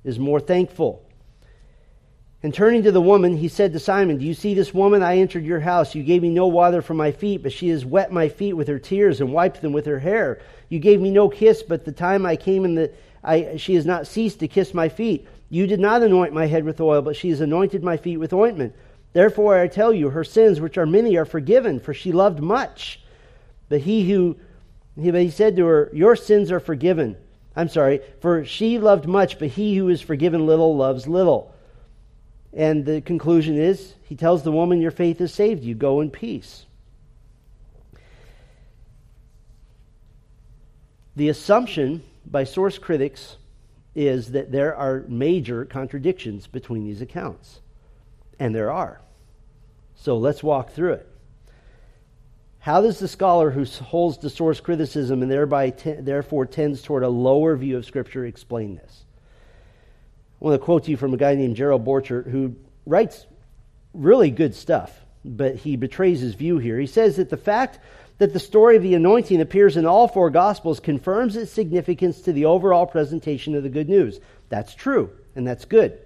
[0.04, 1.02] is more thankful.
[2.46, 5.02] And turning to the woman, he said to Simon, Do you see this woman?
[5.02, 5.96] I entered your house.
[5.96, 8.68] You gave me no water for my feet, but she has wet my feet with
[8.68, 10.40] her tears and wiped them with her hair.
[10.68, 12.92] You gave me no kiss, but the time I came in the,
[13.24, 15.26] I, she has not ceased to kiss my feet.
[15.50, 18.32] You did not anoint my head with oil, but she has anointed my feet with
[18.32, 18.76] ointment.
[19.12, 23.00] Therefore I tell you, her sins, which are many, are forgiven, for she loved much.
[23.68, 24.37] But he who,
[24.94, 27.16] he, he said to her, Your sins are forgiven.
[27.56, 31.52] I'm sorry, for she loved much, but he who is forgiven little loves little.
[32.56, 35.74] And the conclusion is he tells the woman, Your faith has saved you.
[35.74, 36.64] Go in peace.
[41.14, 43.36] The assumption by source critics
[43.94, 47.60] is that there are major contradictions between these accounts.
[48.38, 49.00] And there are.
[49.94, 51.08] So let's walk through it.
[52.58, 57.08] How does the scholar who holds to source criticism and thereby therefore tends toward a
[57.08, 59.05] lower view of Scripture explain this?
[60.40, 63.27] I want to quote you from a guy named Gerald Borchert who writes
[63.94, 66.79] really good stuff, but he betrays his view here.
[66.79, 67.79] He says that the fact
[68.18, 72.33] that the story of the anointing appears in all four Gospels confirms its significance to
[72.33, 74.20] the overall presentation of the good news.
[74.49, 75.99] That's true, and that's good.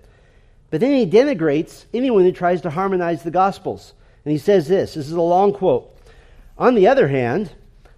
[0.71, 3.95] But then he denigrates anyone who tries to harmonize the Gospels.
[4.25, 5.97] And he says this this is a long quote.
[6.59, 7.51] On the other hand,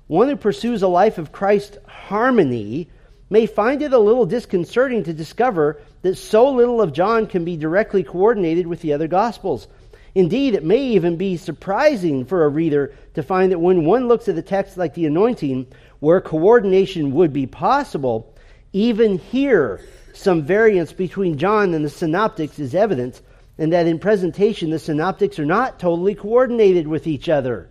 [0.07, 2.88] one who pursues a life of Christ harmony
[3.33, 7.57] may find it a little disconcerting to discover that so little of John can be
[7.57, 9.68] directly coordinated with the other Gospels.
[10.14, 14.29] Indeed, it may even be surprising for a reader to find that when one looks
[14.29, 15.66] at a text like the anointing,
[16.01, 18.37] where coordination would be possible,
[18.75, 19.81] even here
[20.12, 23.23] some variance between John and the synoptics is evident,
[23.57, 27.71] and that in presentation the synoptics are not totally coordinated with each other.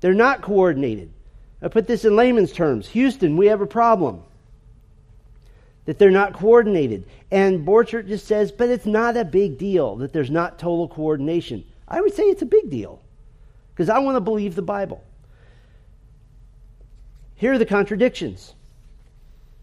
[0.00, 1.12] They're not coordinated.
[1.62, 2.88] I put this in layman's terms.
[2.88, 4.22] Houston, we have a problem.
[5.84, 7.04] That they're not coordinated.
[7.30, 11.64] And Borchert just says, but it's not a big deal that there's not total coordination.
[11.86, 13.00] I would say it's a big deal
[13.74, 15.02] because I want to believe the Bible.
[17.34, 18.54] Here are the contradictions.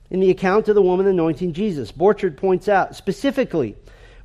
[0.10, 3.76] In the account of the woman anointing Jesus, Borchert points out specifically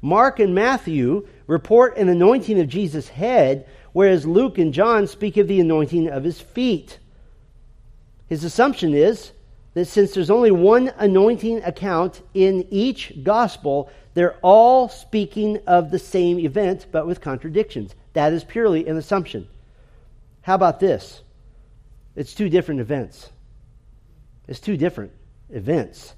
[0.01, 5.47] Mark and Matthew report an anointing of Jesus' head, whereas Luke and John speak of
[5.47, 6.99] the anointing of his feet.
[8.27, 9.33] His assumption is
[9.75, 15.99] that since there's only one anointing account in each gospel, they're all speaking of the
[15.99, 17.95] same event, but with contradictions.
[18.13, 19.49] That is purely an assumption.
[20.43, 21.23] How about this?
[22.15, 23.31] It's two different events.
[24.47, 25.13] It's two different
[25.51, 26.15] events.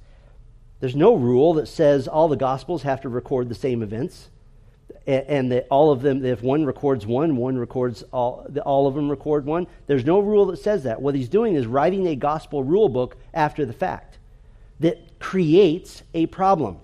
[0.81, 4.29] There's no rule that says all the gospels have to record the same events
[5.07, 9.09] and that all of them, if one records one, one records all, all of them
[9.09, 9.67] record one.
[9.87, 11.01] There's no rule that says that.
[11.01, 14.19] What he's doing is writing a gospel rule book after the fact
[14.81, 16.79] that creates a problem.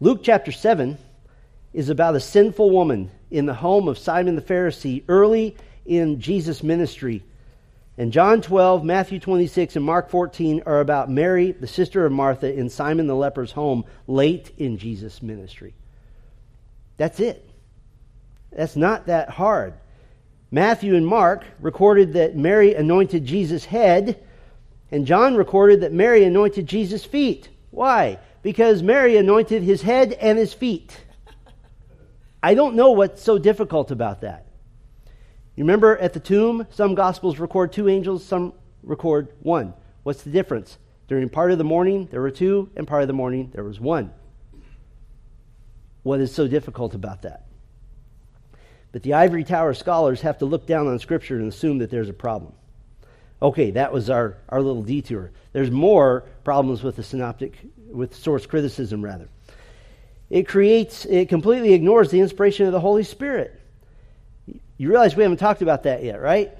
[0.00, 0.96] Luke chapter 7
[1.74, 6.62] is about a sinful woman in the home of Simon the Pharisee early in Jesus'
[6.62, 7.22] ministry.
[7.98, 12.52] And John 12, Matthew 26, and Mark 14 are about Mary, the sister of Martha,
[12.52, 15.74] in Simon the leper's home late in Jesus' ministry.
[17.02, 17.44] That's it.
[18.52, 19.74] That's not that hard.
[20.52, 24.22] Matthew and Mark recorded that Mary anointed Jesus' head,
[24.92, 27.48] and John recorded that Mary anointed Jesus' feet.
[27.72, 28.20] Why?
[28.42, 30.96] Because Mary anointed his head and his feet.
[32.40, 34.46] I don't know what's so difficult about that.
[35.56, 38.52] You remember at the tomb, some gospels record two angels, some
[38.84, 39.74] record one.
[40.04, 40.78] What's the difference?
[41.08, 43.80] During part of the morning, there were two, and part of the morning, there was
[43.80, 44.12] one.
[46.02, 47.46] What is so difficult about that?
[48.92, 52.10] But the ivory tower scholars have to look down on Scripture and assume that there's
[52.10, 52.52] a problem.
[53.40, 55.32] Okay, that was our, our little detour.
[55.52, 57.58] There's more problems with the synoptic,
[57.90, 59.28] with source criticism, rather.
[60.30, 63.58] It creates, it completely ignores the inspiration of the Holy Spirit.
[64.76, 66.56] You realize we haven't talked about that yet, right?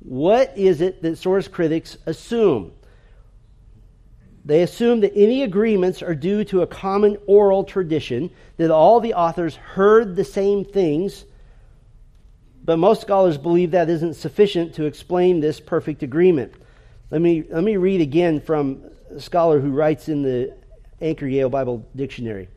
[0.00, 2.72] What is it that source critics assume?
[4.46, 9.14] They assume that any agreements are due to a common oral tradition, that all the
[9.14, 11.24] authors heard the same things,
[12.64, 16.52] but most scholars believe that isn't sufficient to explain this perfect agreement.
[17.10, 20.54] Let me, let me read again from a scholar who writes in the
[21.00, 22.48] Anchor Yale Bible Dictionary.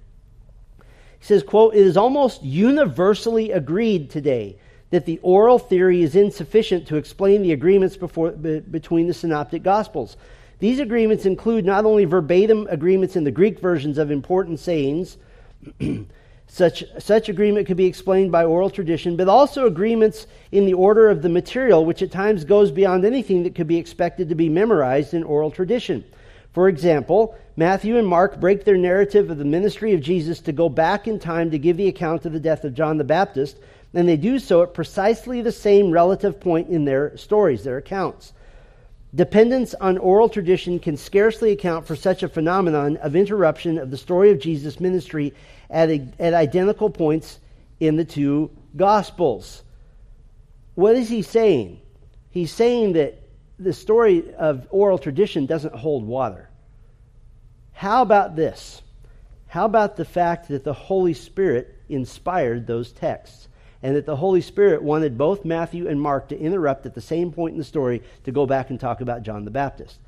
[0.78, 4.58] He says, quote, It is almost universally agreed today
[4.92, 9.64] that the oral theory is insufficient to explain the agreements before, be, between the synoptic
[9.64, 10.18] gospels.
[10.60, 15.18] These agreements include not only verbatim agreements in the Greek versions of important sayings,
[16.48, 21.10] such, such agreement could be explained by oral tradition, but also agreements in the order
[21.10, 24.50] of the material, which at times goes beyond anything that could be expected to be
[24.50, 26.04] memorized in oral tradition.
[26.52, 30.68] For example, Matthew and Mark break their narrative of the ministry of Jesus to go
[30.68, 33.58] back in time to give the account of the death of John the Baptist,
[33.94, 38.34] and they do so at precisely the same relative point in their stories, their accounts.
[39.14, 43.98] Dependence on oral tradition can scarcely account for such a phenomenon of interruption of the
[43.98, 45.34] story of Jesus' ministry
[45.70, 47.40] at, a, at identical points
[47.80, 49.64] in the two Gospels.
[50.76, 51.82] What is he saying?
[52.30, 53.22] He's saying that
[53.58, 56.50] the story of oral tradition doesn't hold water.
[57.74, 58.82] How about this?
[59.48, 63.48] How about the fact that the Holy Spirit inspired those texts?
[63.82, 67.32] And that the Holy Spirit wanted both Matthew and Mark to interrupt at the same
[67.32, 70.00] point in the story to go back and talk about John the Baptist.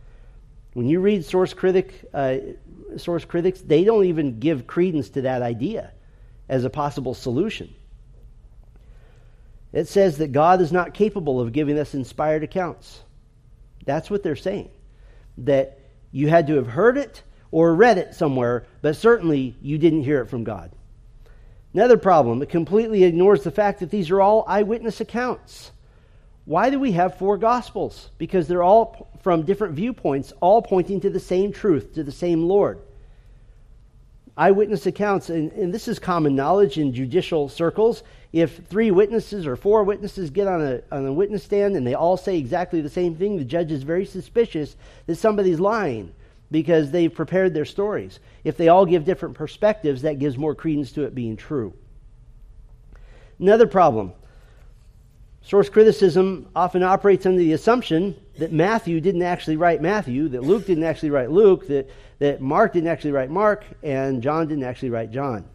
[0.74, 2.38] When you read source critic, uh,
[2.98, 5.92] source critics, they don't even give credence to that idea
[6.50, 7.74] as a possible solution.
[9.74, 13.02] It says that God is not capable of giving us inspired accounts.
[13.86, 14.70] That's what they're saying.
[15.40, 15.80] That
[16.12, 20.22] you had to have heard it or read it somewhere, but certainly you didn't hear
[20.22, 20.72] it from God.
[21.74, 25.72] Another problem, it completely ignores the fact that these are all eyewitness accounts.
[26.46, 28.10] Why do we have four gospels?
[28.18, 32.44] Because they're all from different viewpoints, all pointing to the same truth, to the same
[32.44, 32.80] Lord.
[34.36, 38.04] Eyewitness accounts, and, and this is common knowledge in judicial circles.
[38.34, 41.94] If three witnesses or four witnesses get on a, on a witness stand and they
[41.94, 46.14] all say exactly the same thing, the judge is very suspicious that somebody's lying
[46.52, 48.20] because they've prepared their stories.
[48.44, 51.74] If they all give different perspectives, that gives more credence to it being true.
[53.40, 54.14] Another problem
[55.44, 60.68] source criticism often operates under the assumption that Matthew didn't actually write Matthew, that Luke
[60.68, 64.92] didn't actually write Luke, that, that Mark didn't actually write Mark, and John didn't actually
[64.92, 65.46] write John.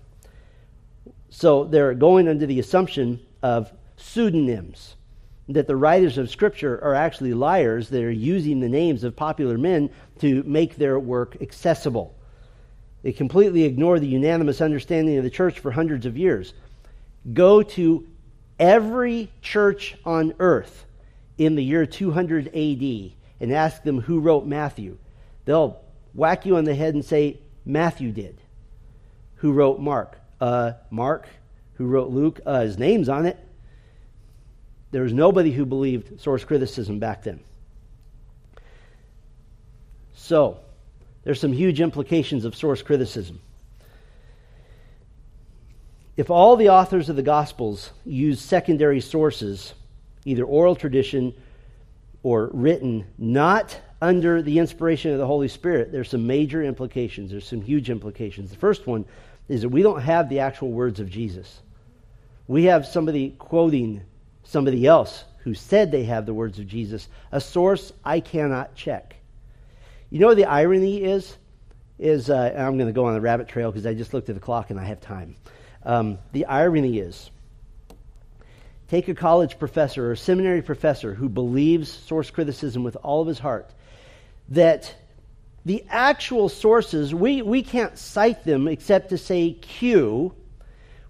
[1.30, 4.96] So they're going under the assumption of pseudonyms
[5.48, 9.56] that the writers of Scripture are actually liars that are using the names of popular
[9.56, 12.14] men to make their work accessible.
[13.02, 16.54] They completely ignore the unanimous understanding of the church for hundreds of years.
[17.32, 18.06] Go to
[18.58, 20.84] every church on earth
[21.38, 24.96] in the year 200 AD and ask them who wrote Matthew.
[25.44, 25.80] They'll
[26.14, 28.40] whack you on the head and say, Matthew did.
[29.36, 30.18] Who wrote Mark?
[30.40, 31.28] Uh, Mark.
[31.74, 32.40] Who wrote Luke?
[32.46, 33.38] Uh, his name's on it.
[34.92, 37.40] There was nobody who believed source criticism back then.
[40.26, 40.58] So,
[41.22, 43.38] there's some huge implications of source criticism.
[46.16, 49.74] If all the authors of the Gospels use secondary sources,
[50.24, 51.32] either oral tradition
[52.24, 57.30] or written, not under the inspiration of the Holy Spirit, there's some major implications.
[57.30, 58.50] There's some huge implications.
[58.50, 59.04] The first one
[59.48, 61.60] is that we don't have the actual words of Jesus.
[62.48, 64.02] We have somebody quoting
[64.42, 69.16] somebody else who said they have the words of Jesus, a source I cannot check.
[70.16, 71.36] You know the irony is?
[71.98, 74.34] Is uh, I'm going to go on the rabbit trail because I just looked at
[74.34, 75.36] the clock and I have time.
[75.82, 77.30] Um, the irony is
[78.88, 83.38] take a college professor or seminary professor who believes source criticism with all of his
[83.38, 83.70] heart,
[84.48, 84.94] that
[85.66, 90.34] the actual sources, we, we can't cite them except to say Q.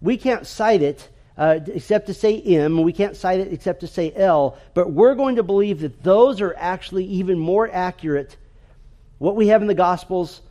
[0.00, 2.82] We can't cite it uh, except to say M.
[2.82, 4.58] We can't cite it except to say L.
[4.74, 8.36] But we're going to believe that those are actually even more accurate.
[9.18, 10.42] What we have in the Gospels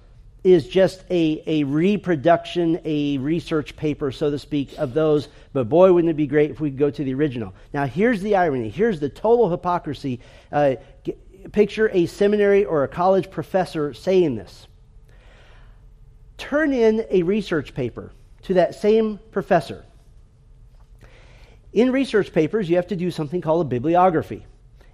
[0.44, 5.28] is just a, a reproduction, a research paper, so to speak, of those.
[5.54, 7.54] But boy, wouldn't it be great if we could go to the original.
[7.74, 8.70] Now, here's the irony.
[8.70, 10.20] Here's the total hypocrisy.
[10.52, 10.76] Uh,
[11.52, 14.68] picture a seminary or a college professor saying this.
[16.38, 18.12] Turn in a research paper
[18.44, 19.84] to that same professor
[21.76, 24.46] in research papers, you have to do something called a bibliography,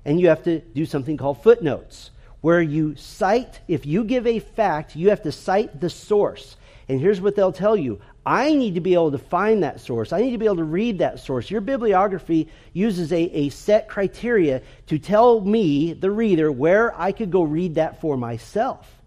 [0.03, 2.09] and you have to do something called footnotes,
[2.41, 6.57] where you cite, if you give a fact, you have to cite the source.
[6.89, 10.13] And here's what they'll tell you I need to be able to find that source.
[10.13, 11.49] I need to be able to read that source.
[11.49, 17.31] Your bibliography uses a, a set criteria to tell me, the reader, where I could
[17.31, 19.01] go read that for myself.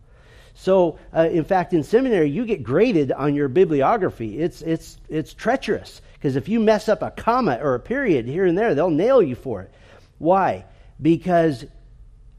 [0.54, 4.38] So, uh, in fact, in seminary, you get graded on your bibliography.
[4.38, 8.46] It's, it's, it's treacherous because if you mess up a comma or a period here
[8.46, 9.72] and there, they'll nail you for it.
[10.18, 10.64] Why?
[11.02, 11.66] Because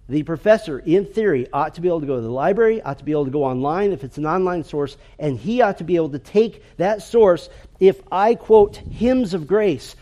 [0.07, 3.03] the professor, in theory, ought to be able to go to the library, ought to
[3.03, 5.95] be able to go online if it's an online source, and he ought to be
[5.95, 7.49] able to take that source.
[7.79, 9.95] If I quote hymns of grace,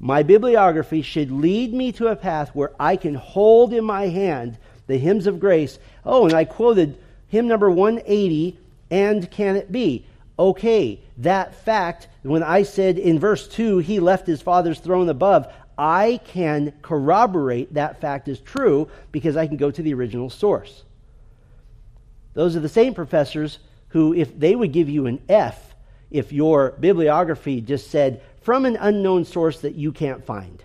[0.00, 4.58] my bibliography should lead me to a path where I can hold in my hand
[4.86, 5.78] the hymns of grace.
[6.04, 6.98] Oh, and I quoted
[7.28, 8.58] hymn number 180,
[8.90, 10.06] and can it be?
[10.36, 15.52] Okay, that fact, when I said in verse 2, he left his father's throne above,
[15.76, 20.84] I can corroborate that fact is true because I can go to the original source.
[22.34, 23.58] Those are the same professors
[23.88, 25.74] who, if they would give you an F
[26.10, 30.62] if your bibliography just said, from an unknown source that you can't find.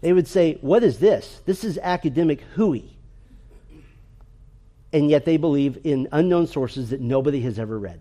[0.00, 1.42] They would say, What is this?
[1.44, 2.96] This is academic hooey.
[4.92, 8.00] And yet they believe in unknown sources that nobody has ever read.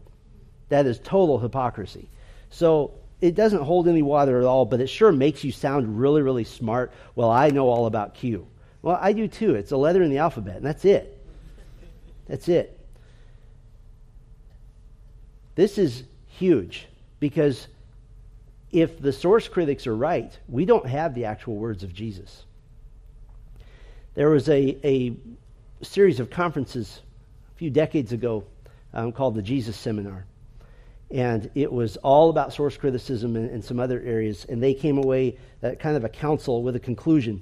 [0.70, 2.10] That is total hypocrisy.
[2.50, 6.22] So it doesn't hold any water at all, but it sure makes you sound really,
[6.22, 6.92] really smart.
[7.16, 8.48] Well, I know all about Q.
[8.82, 9.56] Well, I do too.
[9.56, 11.18] It's a letter in the alphabet, and that's it.
[12.28, 12.80] That's it.
[15.56, 16.88] This is huge
[17.20, 17.68] because
[18.72, 22.46] if the source critics are right, we don't have the actual words of Jesus.
[24.14, 25.18] There was a, a
[25.82, 27.02] series of conferences
[27.54, 28.46] a few decades ago
[28.94, 30.26] um, called the Jesus Seminar
[31.12, 34.46] and it was all about source criticism and, and some other areas.
[34.46, 37.42] And they came away uh, kind of a council with a conclusion.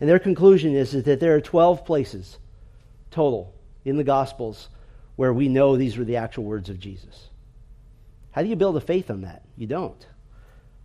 [0.00, 2.38] And their conclusion is, is that there are 12 places
[3.10, 3.54] total
[3.84, 4.68] in the Gospels
[5.14, 7.28] where we know these were the actual words of Jesus.
[8.32, 9.42] How do you build a faith on that?
[9.56, 10.06] You don't.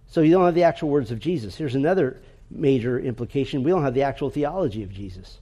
[0.08, 1.56] So you don't have the actual words of Jesus.
[1.56, 5.40] Here's another major implication we don't have the actual theology of Jesus.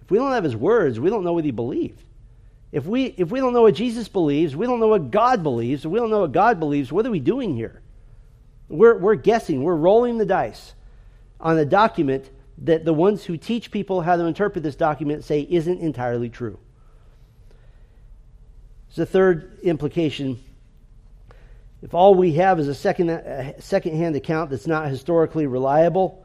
[0.00, 2.02] If we don't have his words, we don't know what he believed.
[2.72, 5.86] If we, if we don't know what Jesus believes, we don't know what God believes,
[5.86, 7.82] we don't know what God believes, what are we doing here?
[8.68, 10.72] We're, we're guessing, we're rolling the dice
[11.38, 15.40] on a document that the ones who teach people how to interpret this document say
[15.42, 16.58] isn't entirely true.
[18.88, 20.42] It's the third implication.
[21.82, 26.24] If all we have is a second, a second-hand account that's not historically reliable,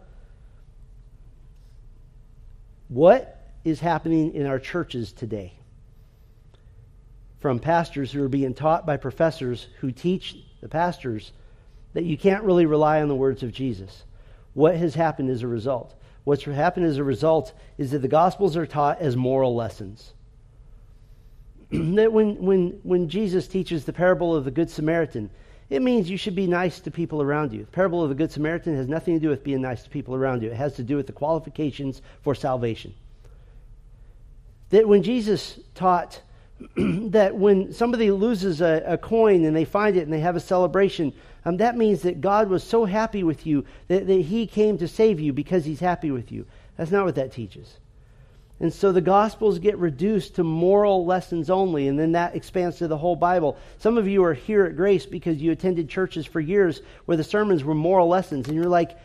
[2.87, 5.53] what is happening in our churches today?
[7.39, 11.31] From pastors who are being taught by professors who teach the pastors
[11.93, 14.03] that you can't really rely on the words of Jesus.
[14.53, 15.93] What has happened as a result?
[16.23, 20.13] What's happened as a result is that the Gospels are taught as moral lessons.
[21.71, 25.29] that when, when, when Jesus teaches the parable of the Good Samaritan,
[25.69, 27.61] it means you should be nice to people around you.
[27.61, 30.15] The parable of the Good Samaritan has nothing to do with being nice to people
[30.15, 32.93] around you, it has to do with the qualifications for salvation.
[34.69, 36.21] That when Jesus taught
[36.75, 40.39] that when somebody loses a, a, coin and they find it and they have a
[40.39, 41.13] celebration,
[41.45, 44.87] um, that means that God was so happy with you that, that He came to
[44.87, 46.45] save you because He's happy with you.
[46.75, 47.77] That's not what that teaches.
[48.59, 52.87] And so the Gospels get reduced to moral lessons only, and then that expands to
[52.87, 53.55] the whole Bible.
[53.77, 57.23] Some of you are here at Grace because you attended churches for years where the
[57.23, 58.97] sermons were moral lessons, and you're like,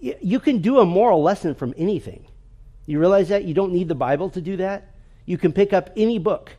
[0.00, 2.24] you can do a moral lesson from anything.
[2.86, 3.44] You realize that?
[3.44, 4.88] You don't need the Bible to do that.
[5.26, 6.52] You can pick up any book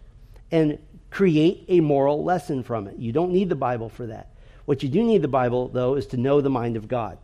[0.54, 0.78] and
[1.10, 2.98] create a moral lesson from it.
[2.98, 4.30] You don't need the Bible for that.
[4.66, 7.18] What you do need the Bible, though, is to know the mind of God.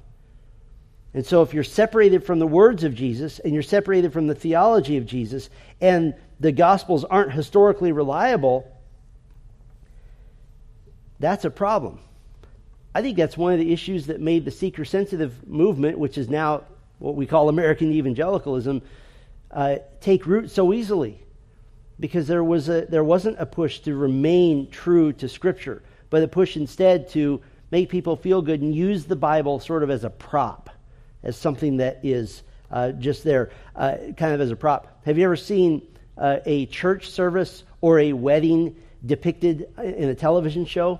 [1.13, 4.33] And so, if you're separated from the words of Jesus and you're separated from the
[4.33, 5.49] theology of Jesus,
[5.79, 8.67] and the Gospels aren't historically reliable,
[11.19, 11.99] that's a problem.
[12.95, 16.29] I think that's one of the issues that made the seeker sensitive movement, which is
[16.29, 16.63] now
[16.97, 18.81] what we call American evangelicalism,
[19.51, 21.23] uh, take root so easily
[21.99, 26.27] because there, was a, there wasn't a push to remain true to Scripture, but a
[26.27, 27.41] push instead to
[27.71, 30.69] make people feel good and use the Bible sort of as a prop,
[31.23, 35.01] as something that is uh, just there, uh, kind of as a prop.
[35.05, 35.81] Have you ever seen
[36.17, 38.75] uh, a church service or a wedding
[39.05, 40.99] depicted in a television show?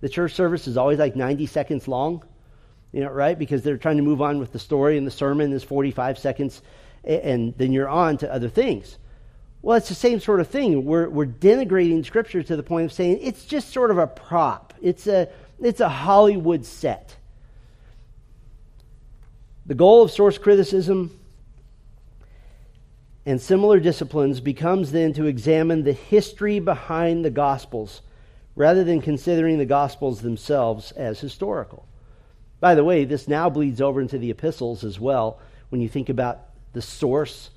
[0.00, 2.22] The church service is always like 90 seconds long,
[2.92, 3.38] you know, right?
[3.38, 6.62] Because they're trying to move on with the story, and the sermon is 45 seconds,
[7.02, 8.98] and then you're on to other things.
[9.64, 10.84] Well, it's the same sort of thing.
[10.84, 14.74] We're, we're denigrating Scripture to the point of saying it's just sort of a prop.
[14.82, 17.16] It's a, it's a Hollywood set.
[19.64, 21.18] The goal of source criticism
[23.24, 28.02] and similar disciplines becomes then to examine the history behind the Gospels
[28.56, 31.88] rather than considering the Gospels themselves as historical.
[32.60, 35.40] By the way, this now bleeds over into the epistles as well
[35.70, 37.48] when you think about the source.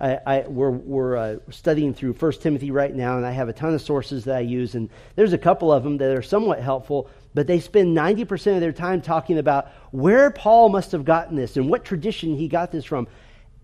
[0.00, 3.52] I, I, we're, we're uh, studying through 1 Timothy right now, and I have a
[3.52, 6.60] ton of sources that I use, and there's a couple of them that are somewhat
[6.60, 11.36] helpful, but they spend 90% of their time talking about where Paul must have gotten
[11.36, 13.08] this and what tradition he got this from.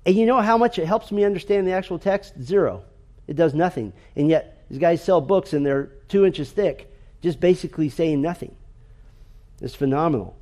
[0.05, 2.35] And you know how much it helps me understand the actual text?
[2.41, 2.85] Zero.
[3.27, 3.93] It does nothing.
[4.15, 8.55] And yet, these guys sell books and they're two inches thick, just basically saying nothing.
[9.63, 10.37] It's phenomenal.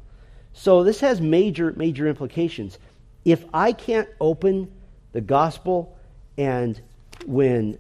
[0.53, 2.79] So, this has major, major implications.
[3.25, 4.71] If I can't open
[5.15, 5.97] the gospel
[6.37, 6.79] and
[7.25, 7.79] when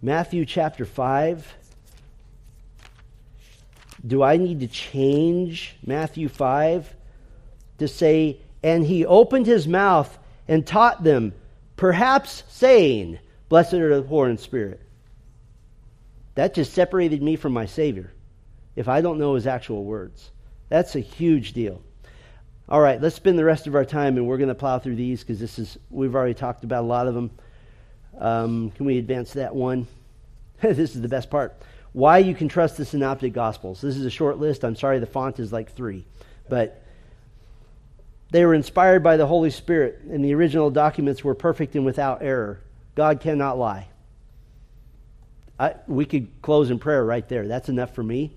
[0.00, 1.54] Matthew chapter 5,
[4.04, 6.92] do I need to change Matthew 5
[7.78, 11.34] to say, and he opened his mouth and taught them,
[11.76, 13.18] perhaps saying,
[13.50, 14.80] Blessed are the poor in spirit.
[16.34, 18.10] That just separated me from my Savior
[18.74, 20.30] if I don't know his actual words.
[20.70, 21.82] That's a huge deal.
[22.72, 24.94] All right, let's spend the rest of our time, and we're going to plow through
[24.94, 27.30] these because this is we've already talked about a lot of them.
[28.18, 29.86] Um, can we advance that one?
[30.62, 31.54] this is the best part.
[31.92, 33.82] Why you can trust the Synoptic Gospels.
[33.82, 34.64] This is a short list.
[34.64, 36.06] I'm sorry, the font is like three,
[36.48, 36.82] but
[38.30, 42.22] they were inspired by the Holy Spirit, and the original documents were perfect and without
[42.22, 42.58] error.
[42.94, 43.88] God cannot lie.
[45.60, 47.46] I, we could close in prayer right there.
[47.46, 48.34] That's enough for me.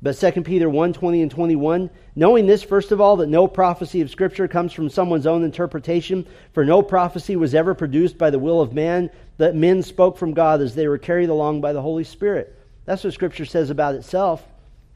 [0.00, 4.00] But 2 Peter 1 20 and 21, knowing this, first of all, that no prophecy
[4.00, 8.38] of Scripture comes from someone's own interpretation, for no prophecy was ever produced by the
[8.38, 11.82] will of man, that men spoke from God as they were carried along by the
[11.82, 12.56] Holy Spirit.
[12.84, 14.46] That's what Scripture says about itself.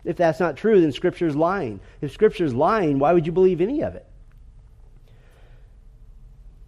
[0.05, 1.81] If that's not true, then Scripture is lying.
[2.01, 4.07] If Scripture is lying, why would you believe any of it?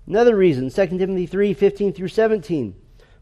[0.06, 2.74] Another reason, 2 Timothy 3 15 through 17.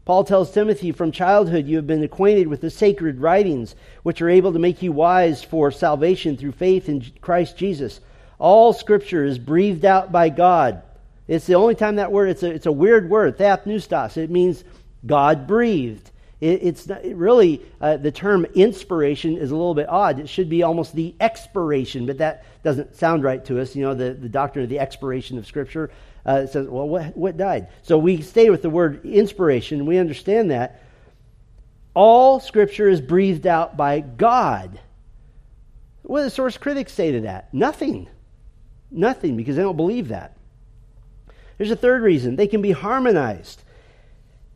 [0.05, 4.29] Paul tells Timothy, From childhood you have been acquainted with the sacred writings, which are
[4.29, 8.01] able to make you wise for salvation through faith in Christ Jesus.
[8.37, 10.81] All Scripture is breathed out by God.
[11.27, 14.17] It's the only time that word, it's a, it's a weird word, theopneustos.
[14.17, 14.65] It means
[15.05, 16.11] God breathed.
[16.41, 20.19] It, it's not, it really, uh, the term inspiration is a little bit odd.
[20.19, 23.73] It should be almost the expiration, but that doesn't sound right to us.
[23.73, 25.89] You know, the, the doctrine of the expiration of Scripture
[26.25, 27.67] uh, says, well, what, what died?
[27.81, 29.85] So we stay with the word inspiration.
[29.85, 30.81] We understand that.
[31.93, 34.79] All Scripture is breathed out by God.
[36.03, 37.53] What do the source critics say to that?
[37.53, 38.07] Nothing.
[38.89, 40.37] Nothing, because they don't believe that.
[41.57, 43.61] There's a third reason they can be harmonized.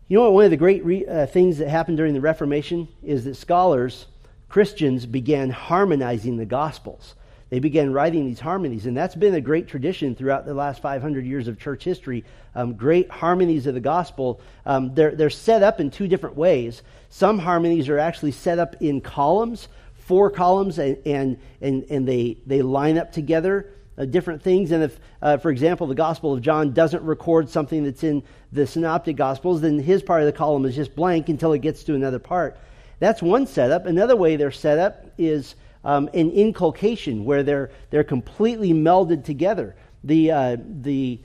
[0.08, 0.34] You know what?
[0.34, 4.08] One of the great re- uh, things that happened during the Reformation is that scholars,
[4.50, 7.16] Christians, began harmonizing the Gospels.
[7.50, 11.26] They began writing these harmonies, and that's been a great tradition throughout the last 500
[11.26, 12.26] years of church history.
[12.54, 14.42] Um, great harmonies of the Gospel.
[14.66, 16.82] Um, they're, they're set up in two different ways.
[17.10, 22.38] Some harmonies are actually set up in columns, four columns, and, and, and, and they,
[22.46, 24.72] they line up together uh, different things.
[24.72, 28.68] And if, uh, for example, the Gospel of John doesn't record something that's in the
[28.68, 31.96] Synoptic Gospels, then his part of the column is just blank until it gets to
[31.96, 32.58] another part.
[33.00, 33.86] That's one setup.
[33.86, 35.56] Another way they're set up is
[35.88, 39.74] um, an inculcation where they're, they're completely melded together.
[40.04, 41.18] The, uh, the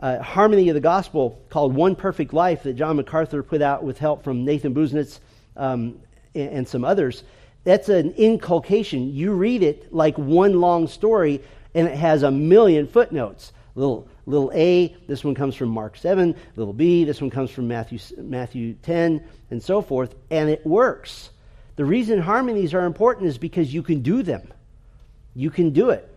[0.00, 3.98] uh, harmony of the gospel called One Perfect Life that John MacArthur put out with
[3.98, 5.20] help from Nathan Busenitz
[5.56, 6.00] um,
[6.34, 7.22] and, and some others,
[7.62, 9.14] that's an inculcation.
[9.14, 11.40] You read it like one long story
[11.72, 13.52] and it has a million footnotes.
[13.76, 16.34] Little little a, this one comes from Mark 7.
[16.56, 20.14] Little b, this one comes from Matthew, Matthew 10, and so forth.
[20.30, 21.30] And it works.
[21.76, 24.52] The reason harmonies are important is because you can do them.
[25.34, 26.08] You can do it.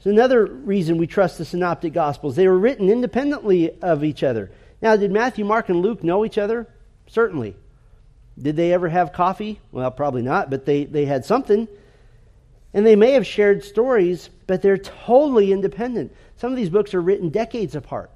[0.00, 2.36] So another reason we trust the synoptic gospels.
[2.36, 4.50] They were written independently of each other.
[4.82, 6.68] Now, did Matthew, Mark, and Luke know each other?
[7.06, 7.56] Certainly.
[8.40, 9.60] Did they ever have coffee?
[9.72, 11.68] Well, probably not, but they, they had something.
[12.74, 16.12] And they may have shared stories, but they're totally independent.
[16.36, 18.10] Some of these books are written decades apart.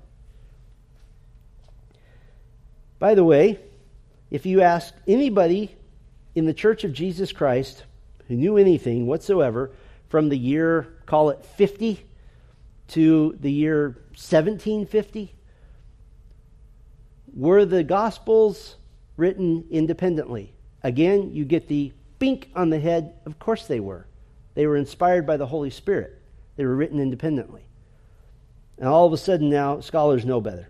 [2.99, 3.61] By the way,
[4.31, 5.75] if you ask anybody
[6.35, 7.85] in the Church of Jesus Christ
[8.29, 9.71] who knew anything whatsoever
[10.09, 12.05] from the year, call it 50,
[12.89, 15.35] to the year 1750,
[17.35, 18.77] were the Gospels
[19.17, 20.53] written independently?
[20.83, 23.15] Again, you get the bink on the head.
[23.27, 24.07] Of course they were.
[24.55, 26.21] They were inspired by the Holy Spirit,
[26.57, 27.63] they were written independently.
[28.79, 30.69] And all of a sudden now, scholars know better.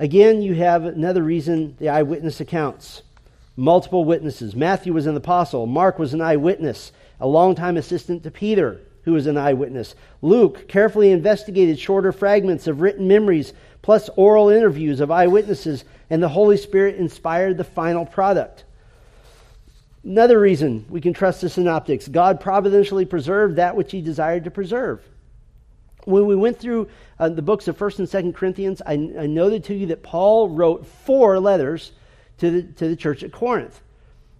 [0.00, 3.02] Again, you have another reason the eyewitness accounts.
[3.54, 4.56] Multiple witnesses.
[4.56, 6.90] Matthew was an apostle, Mark was an eyewitness,
[7.20, 8.80] a longtime assistant to Peter.
[9.02, 9.94] who was an eyewitness.
[10.22, 16.28] Luke carefully investigated shorter fragments of written memories plus oral interviews of eyewitnesses, and the
[16.28, 18.64] Holy Spirit inspired the final product.
[20.04, 24.50] Another reason we can trust the synoptics God providentially preserved that which he desired to
[24.50, 25.02] preserve.
[26.04, 26.88] When we went through
[27.18, 30.48] uh, the books of 1st and 2nd Corinthians, I, I noted to you that Paul
[30.48, 31.92] wrote four letters
[32.38, 33.80] to the, to the church at Corinth.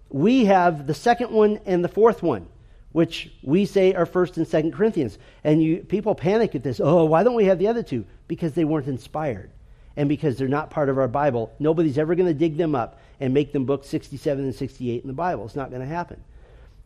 [0.09, 2.47] We have the second one and the fourth one,
[2.91, 5.17] which we say are 1st and 2nd Corinthians.
[5.43, 6.79] And you, people panic at this.
[6.79, 8.05] Oh, why don't we have the other two?
[8.27, 9.51] Because they weren't inspired
[9.95, 11.53] and because they're not part of our Bible.
[11.59, 15.07] Nobody's ever going to dig them up and make them book 67 and 68 in
[15.07, 15.45] the Bible.
[15.45, 16.23] It's not going to happen.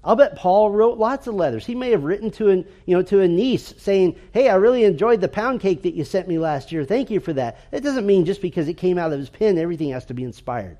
[0.05, 1.65] I'll bet Paul wrote lots of letters.
[1.65, 4.83] He may have written to an, you know, to a niece saying, Hey, I really
[4.83, 6.85] enjoyed the pound cake that you sent me last year.
[6.85, 7.57] Thank you for that.
[7.71, 10.23] It doesn't mean just because it came out of his pen, everything has to be
[10.23, 10.77] inspired.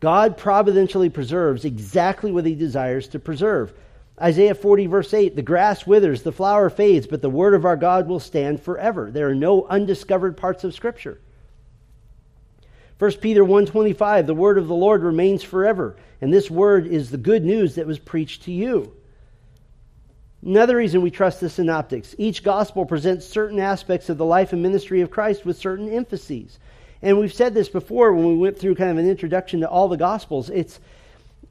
[0.00, 3.74] God providentially preserves exactly what he desires to preserve.
[4.20, 7.76] Isaiah 40, verse 8 The grass withers, the flower fades, but the word of our
[7.76, 9.10] God will stand forever.
[9.10, 11.20] There are no undiscovered parts of Scripture.
[12.98, 17.18] 1 Peter 1:25 The word of the Lord remains forever and this word is the
[17.18, 18.92] good news that was preached to you.
[20.42, 24.62] Another reason we trust the synoptics each gospel presents certain aspects of the life and
[24.62, 26.58] ministry of Christ with certain emphases.
[27.02, 29.88] And we've said this before when we went through kind of an introduction to all
[29.88, 30.48] the gospels.
[30.48, 30.80] It's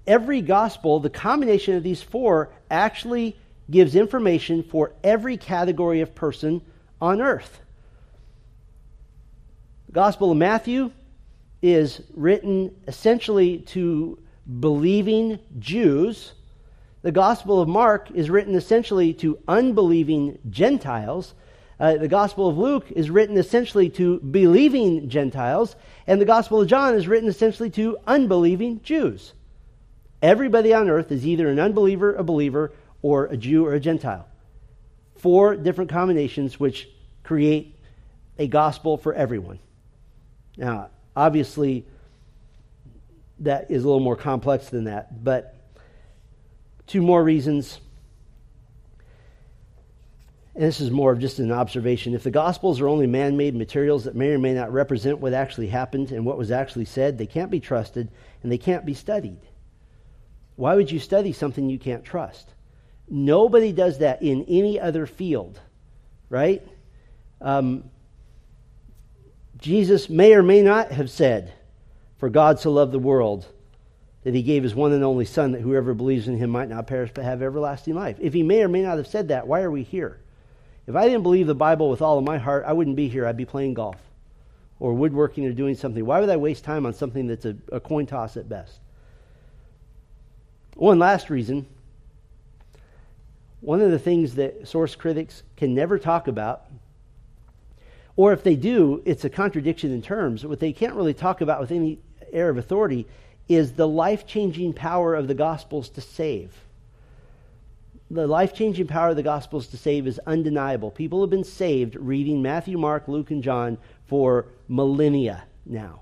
[0.07, 3.35] every gospel, the combination of these four actually
[3.69, 6.61] gives information for every category of person
[7.01, 7.59] on earth.
[9.87, 10.91] The Gospel of Matthew
[11.61, 14.19] is written essentially to
[14.59, 16.33] believing Jews.
[17.01, 21.33] The Gospel of Mark is written essentially to unbelieving Gentiles.
[21.79, 25.75] Uh, the Gospel of Luke is written essentially to believing Gentiles.
[26.07, 29.33] And the Gospel of John is written essentially to unbelieving Jews.
[30.21, 34.27] Everybody on earth is either an unbeliever, a believer, or a Jew or a Gentile.
[35.17, 36.89] Four different combinations which
[37.23, 37.77] create
[38.39, 39.59] a gospel for everyone.
[40.57, 41.85] Now, obviously,
[43.39, 45.23] that is a little more complex than that.
[45.23, 45.55] But
[46.87, 47.79] two more reasons.
[50.53, 52.13] And this is more of just an observation.
[52.13, 55.33] If the Gospels are only man made materials that may or may not represent what
[55.33, 58.09] actually happened and what was actually said, they can't be trusted
[58.41, 59.41] and they can't be studied.
[60.55, 62.53] Why would you study something you can't trust?
[63.09, 65.59] Nobody does that in any other field,
[66.29, 66.65] right?
[67.41, 67.89] Um,
[69.65, 71.51] Jesus may or may not have said,
[72.17, 73.47] For God so loved the world
[74.21, 76.85] that he gave his one and only Son, that whoever believes in him might not
[76.85, 78.15] perish but have everlasting life.
[78.21, 80.19] If he may or may not have said that, why are we here?
[80.85, 83.25] If I didn't believe the Bible with all of my heart, I wouldn't be here.
[83.25, 83.97] I'd be playing golf
[84.79, 86.05] or woodworking or doing something.
[86.05, 88.77] Why would I waste time on something that's a, a coin toss at best?
[90.75, 91.65] One last reason
[93.61, 96.65] one of the things that source critics can never talk about,
[98.15, 100.45] or if they do, it's a contradiction in terms.
[100.45, 101.99] What they can't really talk about with any
[102.31, 103.07] air of authority
[103.47, 106.53] is the life changing power of the Gospels to save.
[108.09, 110.91] The life changing power of the Gospels to save is undeniable.
[110.91, 116.01] People have been saved reading Matthew, Mark, Luke, and John for millennia now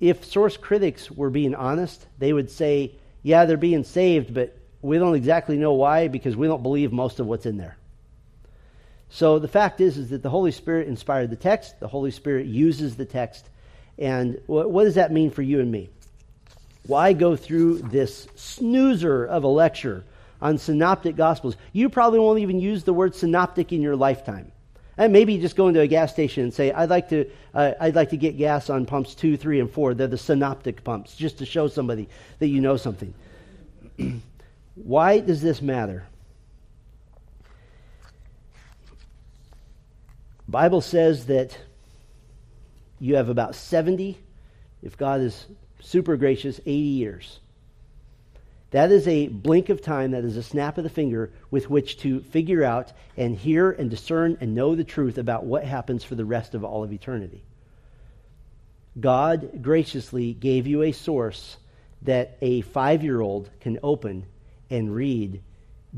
[0.00, 4.98] if source critics were being honest, they would say, yeah, they're being saved, but we
[4.98, 7.76] don't exactly know why because we don't believe most of what's in there.
[9.10, 11.78] So the fact is, is that the Holy Spirit inspired the text.
[11.80, 13.48] The Holy Spirit uses the text.
[13.98, 15.90] And what, what does that mean for you and me?
[16.86, 20.04] Why go through this snoozer of a lecture
[20.40, 21.56] on synoptic gospels?
[21.72, 24.52] You probably won't even use the word synoptic in your lifetime.
[24.96, 27.94] And maybe just go into a gas station and say, I'd like to, uh, I'd
[27.94, 29.94] like to get gas on pumps two, three, and four.
[29.94, 32.08] They're the synoptic pumps, just to show somebody
[32.38, 33.14] that you know something.
[34.74, 36.06] Why does this matter?
[40.50, 41.56] Bible says that
[42.98, 44.18] you have about 70,
[44.82, 45.46] if God is
[45.80, 47.40] super gracious, 80 years
[48.70, 51.98] that is a blink of time, that is a snap of the finger with which
[51.98, 56.14] to figure out and hear and discern and know the truth about what happens for
[56.14, 57.42] the rest of all of eternity.
[58.98, 61.56] God graciously gave you a source
[62.02, 64.26] that a five year old can open
[64.68, 65.42] and read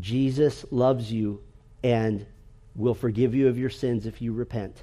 [0.01, 1.43] Jesus loves you
[1.83, 2.27] and
[2.75, 4.83] will forgive you of your sins if you repent.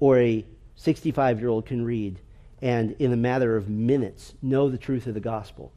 [0.00, 0.44] Or a
[0.76, 2.18] 65 year old can read
[2.60, 5.72] and, in a matter of minutes, know the truth of the gospel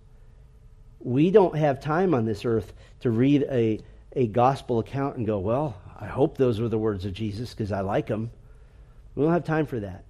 [1.03, 3.79] we don't have time on this earth to read a,
[4.13, 7.71] a gospel account and go, well, I hope those were the words of Jesus because
[7.71, 8.31] I like them.
[9.15, 10.05] We don't have time for that.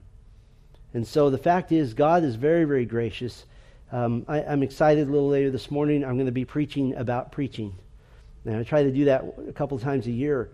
[0.94, 3.46] And so the fact is, God is very, very gracious.
[3.92, 6.04] Um, I, am excited a little later this morning.
[6.04, 7.76] I'm going to be preaching about preaching.
[8.46, 10.50] And I try to do that a couple times a year.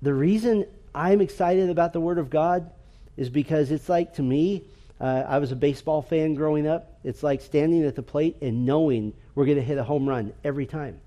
[0.00, 2.70] The reason I'm excited about the Word of God
[3.16, 4.64] is because it's like, to me,
[5.00, 6.98] uh, I was a baseball fan growing up.
[7.04, 10.32] It's like standing at the plate and knowing we're going to hit a home run
[10.44, 11.00] every time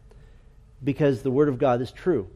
[0.84, 2.30] because the Word of God is true.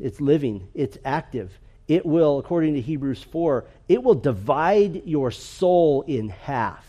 [0.00, 1.58] It's living, it's active.
[1.86, 6.84] It will, according to Hebrews 4, it will divide your soul in half.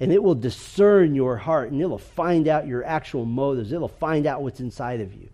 [0.00, 3.72] And it will discern your heart and it'll find out your actual motives.
[3.72, 5.28] It'll find out what's inside of you.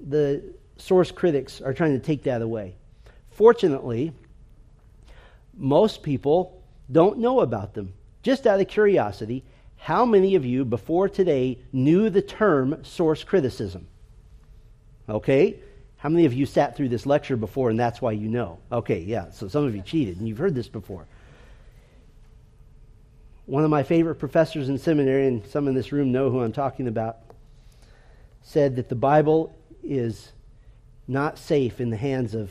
[0.00, 0.42] The
[0.76, 2.74] source critics are trying to take that away.
[3.30, 4.12] Fortunately,
[5.56, 7.92] most people don't know about them.
[8.22, 9.44] Just out of curiosity,
[9.76, 13.88] how many of you before today knew the term source criticism?
[15.08, 15.58] Okay?
[15.96, 18.58] How many of you sat through this lecture before and that's why you know?
[18.70, 21.06] Okay, yeah, so some of you cheated and you've heard this before.
[23.46, 26.52] One of my favorite professors in seminary, and some in this room know who I'm
[26.52, 27.18] talking about,
[28.42, 30.32] said that the Bible is
[31.08, 32.50] not safe in the hands of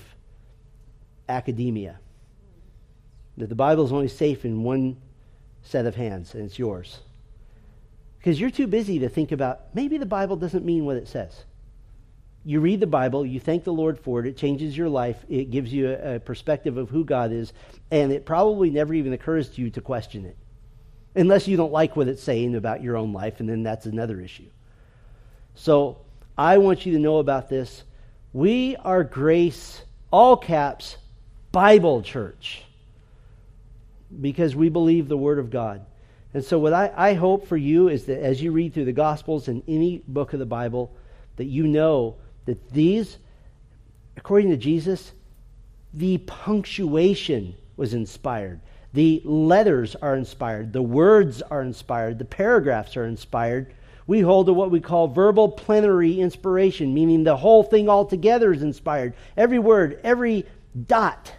[1.30, 2.00] academia.
[3.38, 4.98] That the Bible is only safe in one
[5.64, 7.00] set of hands, and it's yours.
[8.18, 11.46] Because you're too busy to think about maybe the Bible doesn't mean what it says.
[12.44, 15.52] You read the Bible, you thank the Lord for it, it changes your life, it
[15.52, 17.54] gives you a, a perspective of who God is,
[17.92, 20.36] and it probably never even occurs to you to question it.
[21.16, 24.22] Unless you don't like what it's saying about your own life, and then that's another
[24.22, 24.48] issue.
[25.56, 25.98] So
[26.38, 27.84] I want you to know about this.
[28.34, 29.82] We are Grace,
[30.12, 30.98] all caps,
[31.52, 32.64] Bible Church,
[34.22, 35.86] because we believe the Word of God.
[36.34, 38.94] And so, what I, I hope for you is that as you read through the
[38.94, 40.96] Gospels and any book of the Bible,
[41.36, 43.18] that you know that these,
[44.16, 45.12] according to Jesus,
[45.94, 48.62] the punctuation was inspired.
[48.94, 50.74] The letters are inspired.
[50.74, 52.20] The words are inspired.
[52.20, 53.74] The paragraphs are inspired.
[54.06, 58.62] We hold to what we call verbal plenary inspiration, meaning the whole thing altogether is
[58.62, 59.14] inspired.
[59.38, 60.46] Every word, every
[60.88, 61.32] dot,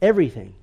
[0.00, 0.54] everything.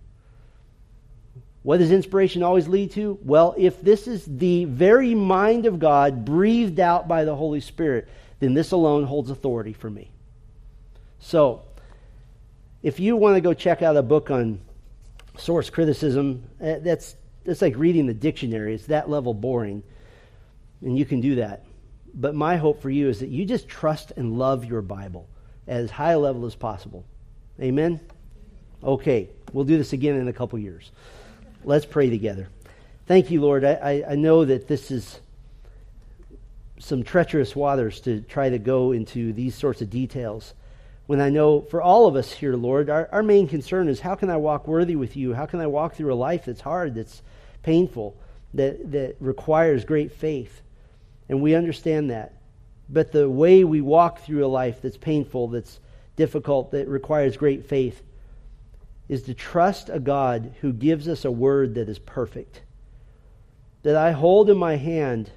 [1.63, 3.17] What does inspiration always lead to?
[3.21, 8.07] Well, if this is the very mind of God breathed out by the Holy Spirit,
[8.39, 10.09] then this alone holds authority for me.
[11.19, 11.61] So,
[12.81, 14.61] if you want to go check out a book on
[15.39, 17.15] source criticism, eh, that's,
[17.45, 18.75] that's like reading the dictionary.
[18.75, 19.83] It's that level boring.
[20.81, 21.65] And you can do that.
[22.13, 25.27] But my hope for you is that you just trust and love your Bible
[25.67, 27.05] as high a level as possible.
[27.61, 27.99] Amen?
[28.83, 30.91] Okay, we'll do this again in a couple years.
[31.63, 32.49] Let's pray together.
[33.05, 33.65] Thank you, Lord.
[33.65, 35.19] I, I, know that this is
[36.79, 40.53] some treacherous waters to try to go into these sorts of details.
[41.09, 44.13] When I know for all of us here, Lord, our, our main concern is how
[44.13, 45.33] can I walk worthy with you?
[45.33, 47.23] How can I walk through a life that's hard, that's
[47.63, 48.15] painful,
[48.53, 50.61] that, that requires great faith?
[51.27, 52.35] And we understand that.
[52.89, 55.79] But the way we walk through a life that's painful, that's
[56.15, 58.03] difficult, that requires great faith,
[59.07, 62.61] is to trust a God who gives us a word that is perfect.
[63.81, 65.31] That I hold in my hand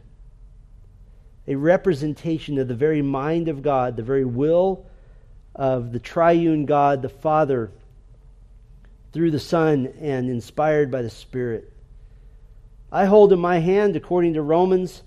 [1.49, 4.87] a representation of the very mind of God, the very will
[5.55, 7.71] of the triune God, the Father,
[9.13, 11.73] through the Son and inspired by the Spirit.
[12.91, 15.03] I hold in my hand, according to Romans,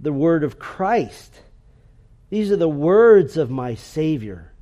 [0.00, 1.40] the word of Christ.
[2.30, 4.52] These are the words of my Savior.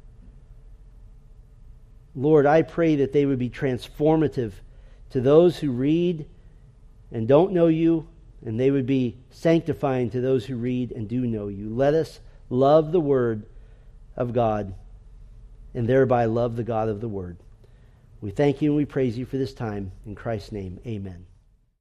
[2.15, 4.53] Lord, I pray that they would be transformative
[5.11, 6.27] to those who read
[7.13, 8.09] and don't know you,
[8.45, 11.69] and they would be sanctifying to those who read and do know you.
[11.69, 13.47] Let us love the Word
[14.19, 14.75] of God
[15.73, 17.39] and thereby love the God of the Word.
[18.21, 19.93] We thank you and we praise you for this time.
[20.05, 21.28] In Christ's name, amen.